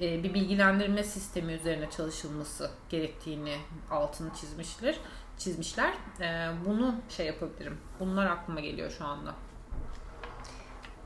E, 0.00 0.22
bir 0.22 0.34
bilgilendirme 0.34 1.04
sistemi 1.04 1.52
üzerine 1.52 1.90
çalışılması 1.90 2.70
gerektiğini 2.90 3.56
altını 3.90 4.34
çizmişler. 4.40 4.96
Çizmişler. 5.40 5.94
E, 6.20 6.50
bunu 6.66 6.94
şey 7.08 7.26
yapabilirim. 7.26 7.78
Bunlar 8.00 8.26
aklıma 8.26 8.60
geliyor 8.60 8.90
şu 8.98 9.04
anda 9.04 9.34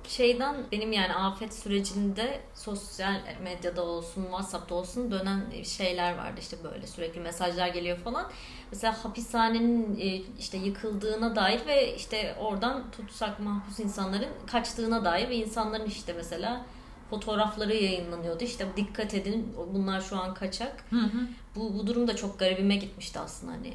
şeyden 0.09 0.57
benim 0.73 0.93
yani 0.93 1.15
afet 1.15 1.55
sürecinde 1.55 2.41
sosyal 2.55 3.21
medyada 3.43 3.85
olsun, 3.85 4.23
WhatsApp'ta 4.23 4.75
olsun 4.75 5.11
dönen 5.11 5.63
şeyler 5.63 6.19
vardı 6.19 6.41
işte 6.41 6.57
böyle 6.65 6.87
sürekli 6.87 7.21
mesajlar 7.21 7.69
geliyor 7.69 7.99
falan. 7.99 8.31
Mesela 8.73 9.05
hapishanenin 9.05 10.01
e, 10.01 10.23
işte 10.39 10.59
yıkıldığına 10.59 11.37
dair 11.37 11.67
ve 11.67 11.95
işte 11.97 12.37
oradan 12.41 12.91
tutsak 12.91 13.41
mahpus 13.41 13.81
insanların 13.81 14.29
kaçtığına 14.47 15.05
dair 15.05 15.29
ve 15.29 15.37
insanların 15.37 15.87
işte 15.87 16.13
mesela 16.13 16.67
fotoğrafları 17.11 17.75
yayınlanıyordu. 17.75 18.45
İşte 18.45 18.67
dikkat 18.77 19.15
edin 19.15 19.57
bunlar 19.75 20.01
şu 20.01 20.17
an 20.17 20.35
kaçak. 20.35 20.85
Hı 20.91 20.97
hı. 20.97 21.29
Bu, 21.57 21.79
bu 21.79 21.87
durum 21.87 22.09
da 22.09 22.17
çok 22.17 22.39
garibime 22.39 22.77
gitmişti 22.77 23.19
aslında 23.19 23.53
hani 23.53 23.75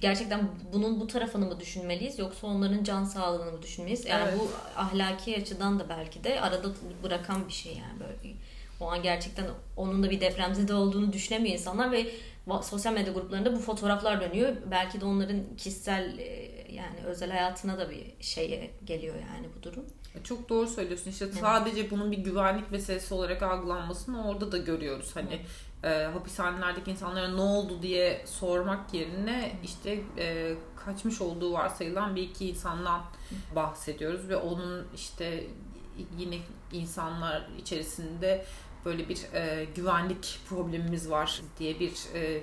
gerçekten 0.00 0.48
bunun 0.72 1.00
bu 1.00 1.06
tarafını 1.06 1.46
mı 1.46 1.60
düşünmeliyiz 1.60 2.18
yoksa 2.18 2.46
onların 2.46 2.84
can 2.84 3.04
sağlığını 3.04 3.52
mı 3.52 3.62
düşünmeliyiz? 3.62 4.06
Yani 4.06 4.28
evet. 4.28 4.40
bu 4.40 4.50
ahlaki 4.76 5.36
açıdan 5.36 5.78
da 5.78 5.88
belki 5.88 6.24
de 6.24 6.40
arada 6.40 6.68
bırakan 7.02 7.48
bir 7.48 7.52
şey 7.52 7.72
yani 7.72 8.00
böyle. 8.00 8.34
O 8.80 8.86
an 8.86 9.02
gerçekten 9.02 9.46
onun 9.76 10.02
da 10.02 10.10
bir 10.10 10.20
depremzede 10.20 10.74
olduğunu 10.74 11.12
düşünemiyor 11.12 11.54
insanlar 11.54 11.92
ve 11.92 12.06
sosyal 12.62 12.92
medya 12.92 13.12
gruplarında 13.12 13.54
bu 13.54 13.58
fotoğraflar 13.58 14.20
dönüyor. 14.20 14.56
Belki 14.70 15.00
de 15.00 15.04
onların 15.04 15.40
kişisel 15.56 16.18
e, 16.18 16.52
yani 16.72 16.96
özel 17.06 17.30
hayatına 17.30 17.78
da 17.78 17.90
bir 17.90 18.14
şeye 18.20 18.70
geliyor 18.84 19.14
yani 19.14 19.46
bu 19.58 19.62
durum. 19.62 19.84
Çok 20.24 20.48
doğru 20.48 20.66
söylüyorsun. 20.66 21.10
İşte 21.10 21.24
evet. 21.24 21.34
sadece 21.34 21.90
bunun 21.90 22.12
bir 22.12 22.18
güvenlik 22.18 22.70
meselesi 22.70 23.14
olarak 23.14 23.42
algılanmasını 23.42 24.28
orada 24.28 24.52
da 24.52 24.58
görüyoruz. 24.58 25.10
Hani 25.14 25.40
e, 25.84 26.04
hapishanelerdeki 26.04 26.90
insanlara 26.90 27.28
ne 27.28 27.40
oldu 27.40 27.82
diye 27.82 28.22
sormak 28.26 28.94
yerine 28.94 29.52
işte 29.64 30.00
e, 30.18 30.54
kaçmış 30.84 31.20
olduğu 31.20 31.52
varsayılan 31.52 32.16
bir 32.16 32.22
iki 32.22 32.48
insandan 32.48 33.02
bahsediyoruz 33.54 34.28
ve 34.28 34.36
onun 34.36 34.86
işte 34.94 35.44
yine 36.18 36.38
insanlar 36.72 37.48
içerisinde 37.58 38.44
böyle 38.84 39.08
bir 39.08 39.34
e, 39.34 39.64
güvenlik 39.76 40.38
problemimiz 40.48 41.10
var 41.10 41.40
diye 41.58 41.80
bir 41.80 41.92
e, 42.14 42.42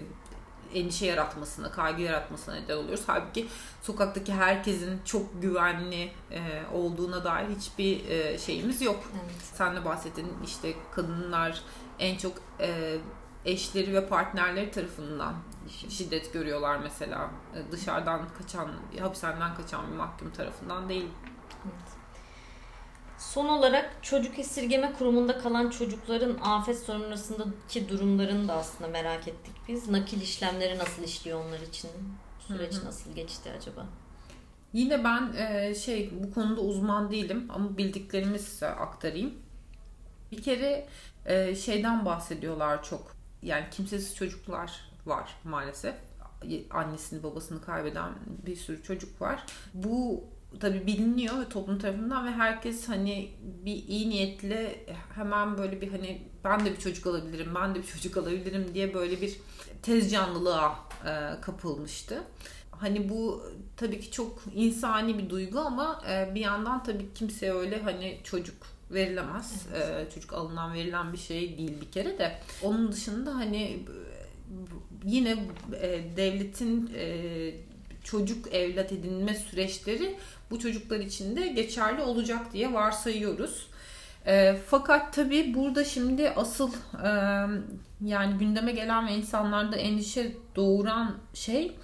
endişe 0.73 1.05
yaratmasına, 1.05 1.71
kaygı 1.71 2.01
yaratmasına 2.01 2.55
neden 2.55 2.77
oluyoruz. 2.77 3.03
Halbuki 3.07 3.47
sokaktaki 3.81 4.33
herkesin 4.33 5.01
çok 5.05 5.41
güvenli 5.41 6.11
e, 6.31 6.63
olduğuna 6.73 7.23
dair 7.23 7.47
hiçbir 7.55 8.09
e, 8.09 8.37
şeyimiz 8.37 8.81
yok. 8.81 9.03
Evet. 9.13 9.41
Sen 9.53 9.75
de 9.75 9.85
bahsettin 9.85 10.27
işte 10.45 10.73
kadınlar 10.91 11.61
en 11.99 12.17
çok 12.17 12.33
e, 12.59 12.97
eşleri 13.45 13.93
ve 13.93 14.07
partnerleri 14.07 14.71
tarafından 14.71 15.35
şiddet 15.89 16.33
görüyorlar 16.33 16.77
mesela. 16.77 17.29
E, 17.55 17.71
dışarıdan 17.71 18.21
kaçan, 18.37 18.69
hapishaneden 18.99 19.55
kaçan 19.55 19.91
bir 19.91 19.97
mahkum 19.97 20.31
tarafından 20.31 20.89
değil. 20.89 21.07
Evet. 21.65 21.98
Son 23.19 23.47
olarak 23.47 23.95
çocuk 24.01 24.39
esirgeme 24.39 24.93
kurumunda 24.93 25.37
kalan 25.37 25.69
çocukların 25.69 26.37
afet 26.43 26.79
sonrasındaki 26.79 27.89
durumlarını 27.89 28.47
da 28.47 28.53
aslında 28.53 28.89
merak 28.89 29.27
ettik 29.27 29.55
biz. 29.67 29.89
Nakil 29.89 30.21
işlemleri 30.21 30.77
nasıl 30.77 31.03
işliyor 31.03 31.45
onlar 31.45 31.59
için? 31.59 31.89
Süreç 32.39 32.73
Hı-hı. 32.73 32.85
nasıl 32.85 33.15
geçti 33.15 33.51
acaba? 33.57 33.85
Yine 34.73 35.03
ben 35.03 35.33
e, 35.33 35.75
şey 35.75 36.11
bu 36.23 36.33
konuda 36.33 36.61
uzman 36.61 37.11
değilim 37.11 37.45
ama 37.49 37.77
bildiklerimi 37.77 38.39
size 38.39 38.67
aktarayım. 38.67 39.33
Bir 40.31 40.41
kere 40.41 40.87
e, 41.25 41.55
şeyden 41.55 42.05
bahsediyorlar 42.05 42.83
çok. 42.83 43.15
Yani 43.41 43.65
kimsesiz 43.71 44.15
çocuklar 44.15 44.91
var 45.05 45.35
maalesef. 45.43 45.95
Annesini 46.71 47.23
babasını 47.23 47.61
kaybeden 47.61 48.13
bir 48.45 48.55
sürü 48.55 48.83
çocuk 48.83 49.21
var. 49.21 49.45
Bu 49.73 50.23
tabii 50.59 50.87
biliniyor 50.87 51.39
ve 51.41 51.49
toplum 51.49 51.79
tarafından 51.79 52.25
ve 52.25 52.31
herkes 52.31 52.89
hani 52.89 53.29
bir 53.65 53.87
iyi 53.87 54.09
niyetle 54.09 54.85
hemen 55.15 55.57
böyle 55.57 55.81
bir 55.81 55.91
hani 55.91 56.21
ben 56.43 56.65
de 56.65 56.71
bir 56.71 56.79
çocuk 56.79 57.07
alabilirim, 57.07 57.55
ben 57.55 57.75
de 57.75 57.79
bir 57.79 57.87
çocuk 57.87 58.17
alabilirim 58.17 58.71
diye 58.73 58.93
böyle 58.93 59.21
bir 59.21 59.39
tez 59.81 60.11
canlılığa 60.11 60.75
e, 61.05 61.41
kapılmıştı. 61.41 62.23
Hani 62.71 63.09
bu 63.09 63.43
tabii 63.77 63.99
ki 63.99 64.11
çok 64.11 64.39
insani 64.55 65.17
bir 65.17 65.29
duygu 65.29 65.59
ama 65.59 66.03
e, 66.09 66.35
bir 66.35 66.39
yandan 66.39 66.83
tabii 66.83 67.13
kimseye 67.15 67.53
öyle 67.53 67.81
hani 67.81 68.19
çocuk 68.23 68.55
verilemez. 68.91 69.65
Evet. 69.75 70.07
E, 70.07 70.13
çocuk 70.15 70.33
alınan 70.33 70.73
verilen 70.73 71.13
bir 71.13 71.17
şey 71.17 71.57
değil 71.57 71.73
bir 71.81 71.91
kere 71.91 72.17
de. 72.17 72.39
Onun 72.63 72.91
dışında 72.91 73.35
hani 73.35 73.79
yine 75.05 75.47
e, 75.81 76.17
devletin 76.17 76.91
e, 76.95 77.51
çocuk 78.03 78.53
evlat 78.53 78.91
edinme 78.91 79.35
süreçleri 79.35 80.15
bu 80.51 80.59
çocuklar 80.59 80.99
için 80.99 81.35
de 81.35 81.47
geçerli 81.47 82.01
olacak 82.01 82.53
diye 82.53 82.73
varsayıyoruz. 82.73 83.67
E, 84.25 84.55
fakat 84.67 85.13
tabii 85.13 85.53
burada 85.53 85.85
şimdi 85.85 86.29
asıl 86.29 86.71
e, 87.03 87.09
yani 88.05 88.37
gündeme 88.39 88.71
gelen 88.71 89.07
ve 89.07 89.11
insanlarda 89.11 89.75
endişe 89.75 90.31
doğuran 90.55 91.15
şey 91.33 91.75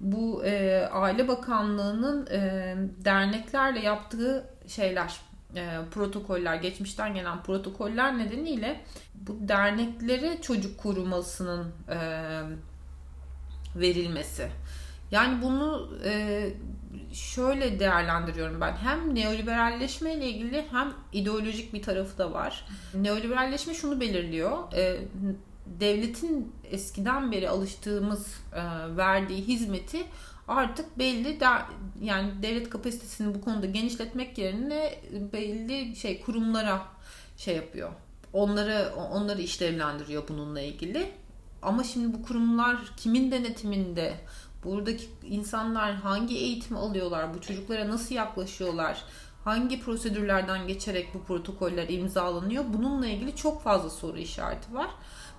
bu 0.00 0.44
e, 0.44 0.84
Aile 0.92 1.28
Bakanlığı'nın 1.28 2.26
e, 2.26 2.74
derneklerle 3.04 3.80
yaptığı 3.80 4.46
şeyler, 4.66 5.20
e, 5.56 5.78
protokoller, 5.90 6.54
geçmişten 6.54 7.14
gelen 7.14 7.42
protokoller 7.42 8.18
nedeniyle 8.18 8.80
bu 9.14 9.48
derneklere 9.48 10.42
çocuk 10.42 10.78
korumasının 10.78 11.72
e, 11.88 11.98
verilmesi. 13.76 14.48
Yani 15.10 15.42
bunu 15.42 15.90
e, 16.04 16.46
şöyle 17.12 17.80
değerlendiriyorum 17.80 18.60
ben. 18.60 18.72
Hem 18.72 19.14
neoliberalleşme 19.14 20.14
ile 20.14 20.28
ilgili 20.28 20.64
hem 20.70 20.92
ideolojik 21.12 21.72
bir 21.74 21.82
tarafı 21.82 22.18
da 22.18 22.32
var. 22.32 22.64
Neoliberalleşme 22.94 23.74
şunu 23.74 24.00
belirliyor. 24.00 24.72
E, 24.72 24.96
devletin 25.66 26.52
eskiden 26.64 27.32
beri 27.32 27.50
alıştığımız 27.50 28.26
e, 28.54 28.62
verdiği 28.96 29.42
hizmeti 29.42 30.04
artık 30.48 30.98
belli 30.98 31.40
de, 31.40 31.46
yani 32.02 32.42
devlet 32.42 32.70
kapasitesini 32.70 33.34
bu 33.34 33.40
konuda 33.40 33.66
genişletmek 33.66 34.38
yerine 34.38 34.94
belli 35.32 35.96
şey 35.96 36.20
kurumlara 36.20 36.82
şey 37.36 37.56
yapıyor. 37.56 37.90
Onları 38.32 38.92
onları 38.96 39.42
işlevlendiriyor 39.42 40.28
bununla 40.28 40.60
ilgili. 40.60 41.12
Ama 41.62 41.84
şimdi 41.84 42.18
bu 42.18 42.22
kurumlar 42.22 42.78
kimin 42.96 43.32
denetiminde? 43.32 44.14
Buradaki 44.64 45.04
insanlar 45.22 45.94
hangi 45.94 46.36
eğitim 46.36 46.76
alıyorlar? 46.76 47.34
Bu 47.34 47.40
çocuklara 47.40 47.88
nasıl 47.88 48.14
yaklaşıyorlar? 48.14 49.02
Hangi 49.44 49.80
prosedürlerden 49.80 50.66
geçerek 50.66 51.08
bu 51.14 51.22
protokoller 51.22 51.88
imzalanıyor? 51.88 52.64
Bununla 52.72 53.06
ilgili 53.06 53.36
çok 53.36 53.62
fazla 53.62 53.90
soru 53.90 54.18
işareti 54.18 54.74
var. 54.74 54.90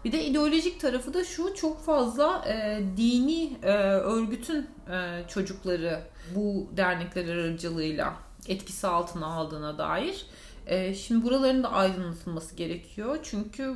Bir 0.06 0.12
de 0.12 0.26
ideolojik 0.26 0.80
tarafı 0.80 1.14
da 1.14 1.24
şu 1.24 1.56
çok 1.56 1.86
fazla 1.86 2.46
e, 2.48 2.84
dini 2.98 3.58
e, 3.64 3.72
örgütün 3.84 4.70
e, 4.92 5.24
çocukları 5.28 6.04
bu 6.36 6.70
dernekler 6.78 7.28
aracılığıyla 7.28 8.14
etkisi 8.48 8.88
altına 8.88 9.26
aldığına 9.26 9.78
dair. 9.78 10.26
E, 10.68 10.94
şimdi 10.94 11.26
buraların 11.26 11.64
da 11.64 11.72
aydınlatılması 11.72 12.56
gerekiyor. 12.56 13.20
Çünkü 13.24 13.76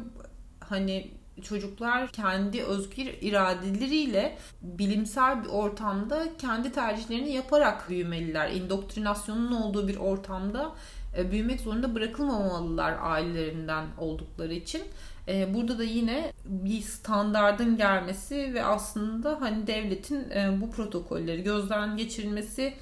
hani 0.60 1.12
çocuklar 1.44 2.12
kendi 2.12 2.64
özgür 2.64 3.06
iradeleriyle 3.22 4.38
bilimsel 4.62 5.44
bir 5.44 5.50
ortamda 5.50 6.28
kendi 6.38 6.72
tercihlerini 6.72 7.32
yaparak 7.32 7.90
büyümeliler. 7.90 8.52
İndoktrinasyonun 8.52 9.52
olduğu 9.52 9.88
bir 9.88 9.96
ortamda 9.96 10.72
e, 11.18 11.32
büyümek 11.32 11.62
zorunda 11.62 11.96
bırakılmamalılar 11.96 12.96
ailelerinden 13.02 13.86
oldukları 13.98 14.54
için. 14.54 14.84
E, 15.28 15.54
burada 15.54 15.78
da 15.78 15.84
yine 15.84 16.34
bir 16.46 16.82
standardın 16.82 17.78
gelmesi 17.78 18.54
ve 18.54 18.64
aslında 18.64 19.38
hani 19.42 19.68
devletin 19.68 20.30
e, 20.30 20.62
bu 20.62 20.72
protokolleri 20.72 21.44
gözden 21.44 21.98
geçirilmesi, 21.98 22.74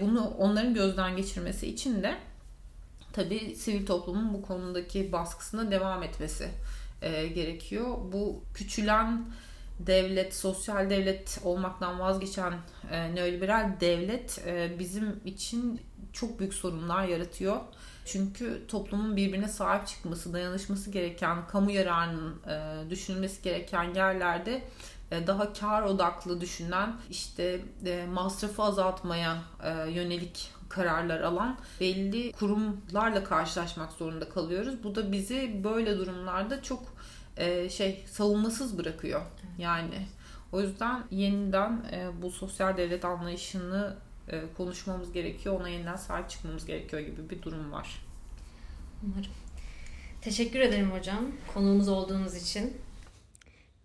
bunu 0.00 0.32
onların 0.38 0.74
gözden 0.74 1.16
geçirmesi 1.16 1.66
için 1.66 2.02
de 2.02 2.14
tabii 3.12 3.54
sivil 3.56 3.86
toplumun 3.86 4.34
bu 4.34 4.42
konudaki 4.42 5.12
baskısına 5.12 5.70
devam 5.70 6.02
etmesi 6.02 6.48
e, 7.02 7.26
gerekiyor. 7.28 7.98
Bu 8.12 8.44
küçülen 8.54 9.24
devlet, 9.78 10.34
sosyal 10.34 10.90
devlet 10.90 11.38
olmaktan 11.44 12.00
vazgeçen 12.00 12.54
e, 12.90 13.14
neoliberal 13.14 13.72
devlet 13.80 14.42
e, 14.46 14.78
bizim 14.78 15.20
için 15.24 15.80
çok 16.12 16.38
büyük 16.38 16.54
sorunlar 16.54 17.08
yaratıyor. 17.08 17.60
Çünkü 18.04 18.62
toplumun 18.68 19.16
birbirine 19.16 19.48
sahip 19.48 19.86
çıkması, 19.86 20.32
dayanışması 20.32 20.90
gereken, 20.90 21.46
kamu 21.46 21.70
yararının 21.70 22.40
e, 22.48 22.90
düşünülmesi 22.90 23.42
gereken 23.42 23.94
yerlerde 23.94 24.62
daha 25.26 25.52
kar 25.52 25.82
odaklı 25.82 26.40
düşünen 26.40 26.96
işte 27.10 27.60
e, 27.86 28.06
masrafı 28.06 28.62
azaltmaya 28.62 29.42
e, 29.62 29.90
yönelik 29.90 30.50
kararlar 30.68 31.20
alan 31.20 31.58
belli 31.80 32.32
kurumlarla 32.32 33.24
karşılaşmak 33.24 33.92
zorunda 33.92 34.28
kalıyoruz. 34.28 34.84
Bu 34.84 34.94
da 34.94 35.12
bizi 35.12 35.60
böyle 35.64 35.98
durumlarda 35.98 36.62
çok 36.62 36.82
şey 37.70 38.04
savunmasız 38.06 38.78
bırakıyor. 38.78 39.22
Yani 39.58 40.06
o 40.52 40.60
yüzden 40.60 41.04
yeniden 41.10 41.82
bu 42.22 42.30
sosyal 42.30 42.76
devlet 42.76 43.04
anlayışını 43.04 43.96
konuşmamız 44.56 45.12
gerekiyor. 45.12 45.60
Ona 45.60 45.68
yeniden 45.68 45.96
sahip 45.96 46.30
çıkmamız 46.30 46.66
gerekiyor 46.66 47.02
gibi 47.02 47.30
bir 47.30 47.42
durum 47.42 47.72
var. 47.72 48.04
Umarım. 49.04 49.30
Teşekkür 50.22 50.60
ederim 50.60 50.90
hocam 50.90 51.26
konuğumuz 51.54 51.88
olduğunuz 51.88 52.36
için. 52.36 52.76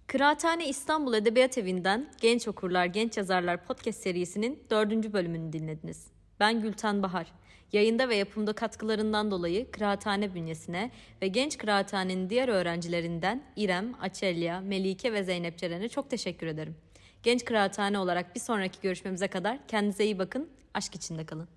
Kıraathane 0.08 0.68
İstanbul 0.68 1.14
Edebiyat 1.14 1.58
Evi'nden 1.58 2.10
Genç 2.22 2.48
Okurlar, 2.48 2.86
Genç 2.86 3.18
Yazarlar 3.18 3.66
podcast 3.66 4.02
serisinin 4.02 4.64
dördüncü 4.70 5.14
bölümünü 5.14 5.54
dinlediniz. 5.54 6.08
Ben 6.40 6.62
Gülten 6.62 7.04
Bahar. 7.04 7.28
Yayında 7.74 8.10
ve 8.10 8.16
yapımda 8.16 8.54
katkılarından 8.54 9.32
dolayı 9.32 9.72
Kıraathane 9.72 10.34
bünyesine 10.34 10.92
ve 11.22 11.28
Genç 11.28 11.58
Kıraathane'nin 11.58 12.30
diğer 12.30 12.48
öğrencilerinden 12.48 13.44
İrem, 13.56 13.94
Açelya, 14.02 14.62
Melike 14.62 15.14
ve 15.14 15.24
Zeynep 15.24 15.58
Ceren'e 15.58 15.90
çok 15.90 16.10
teşekkür 16.10 16.48
ederim. 16.48 16.76
Genç 17.24 17.46
Kıraathane 17.46 18.00
olarak 18.00 18.36
bir 18.36 18.40
sonraki 18.40 18.82
görüşmemize 18.82 19.28
kadar 19.28 19.68
kendinize 19.68 20.06
iyi 20.06 20.20
bakın, 20.20 20.50
aşk 20.74 20.96
içinde 20.96 21.26
kalın. 21.26 21.57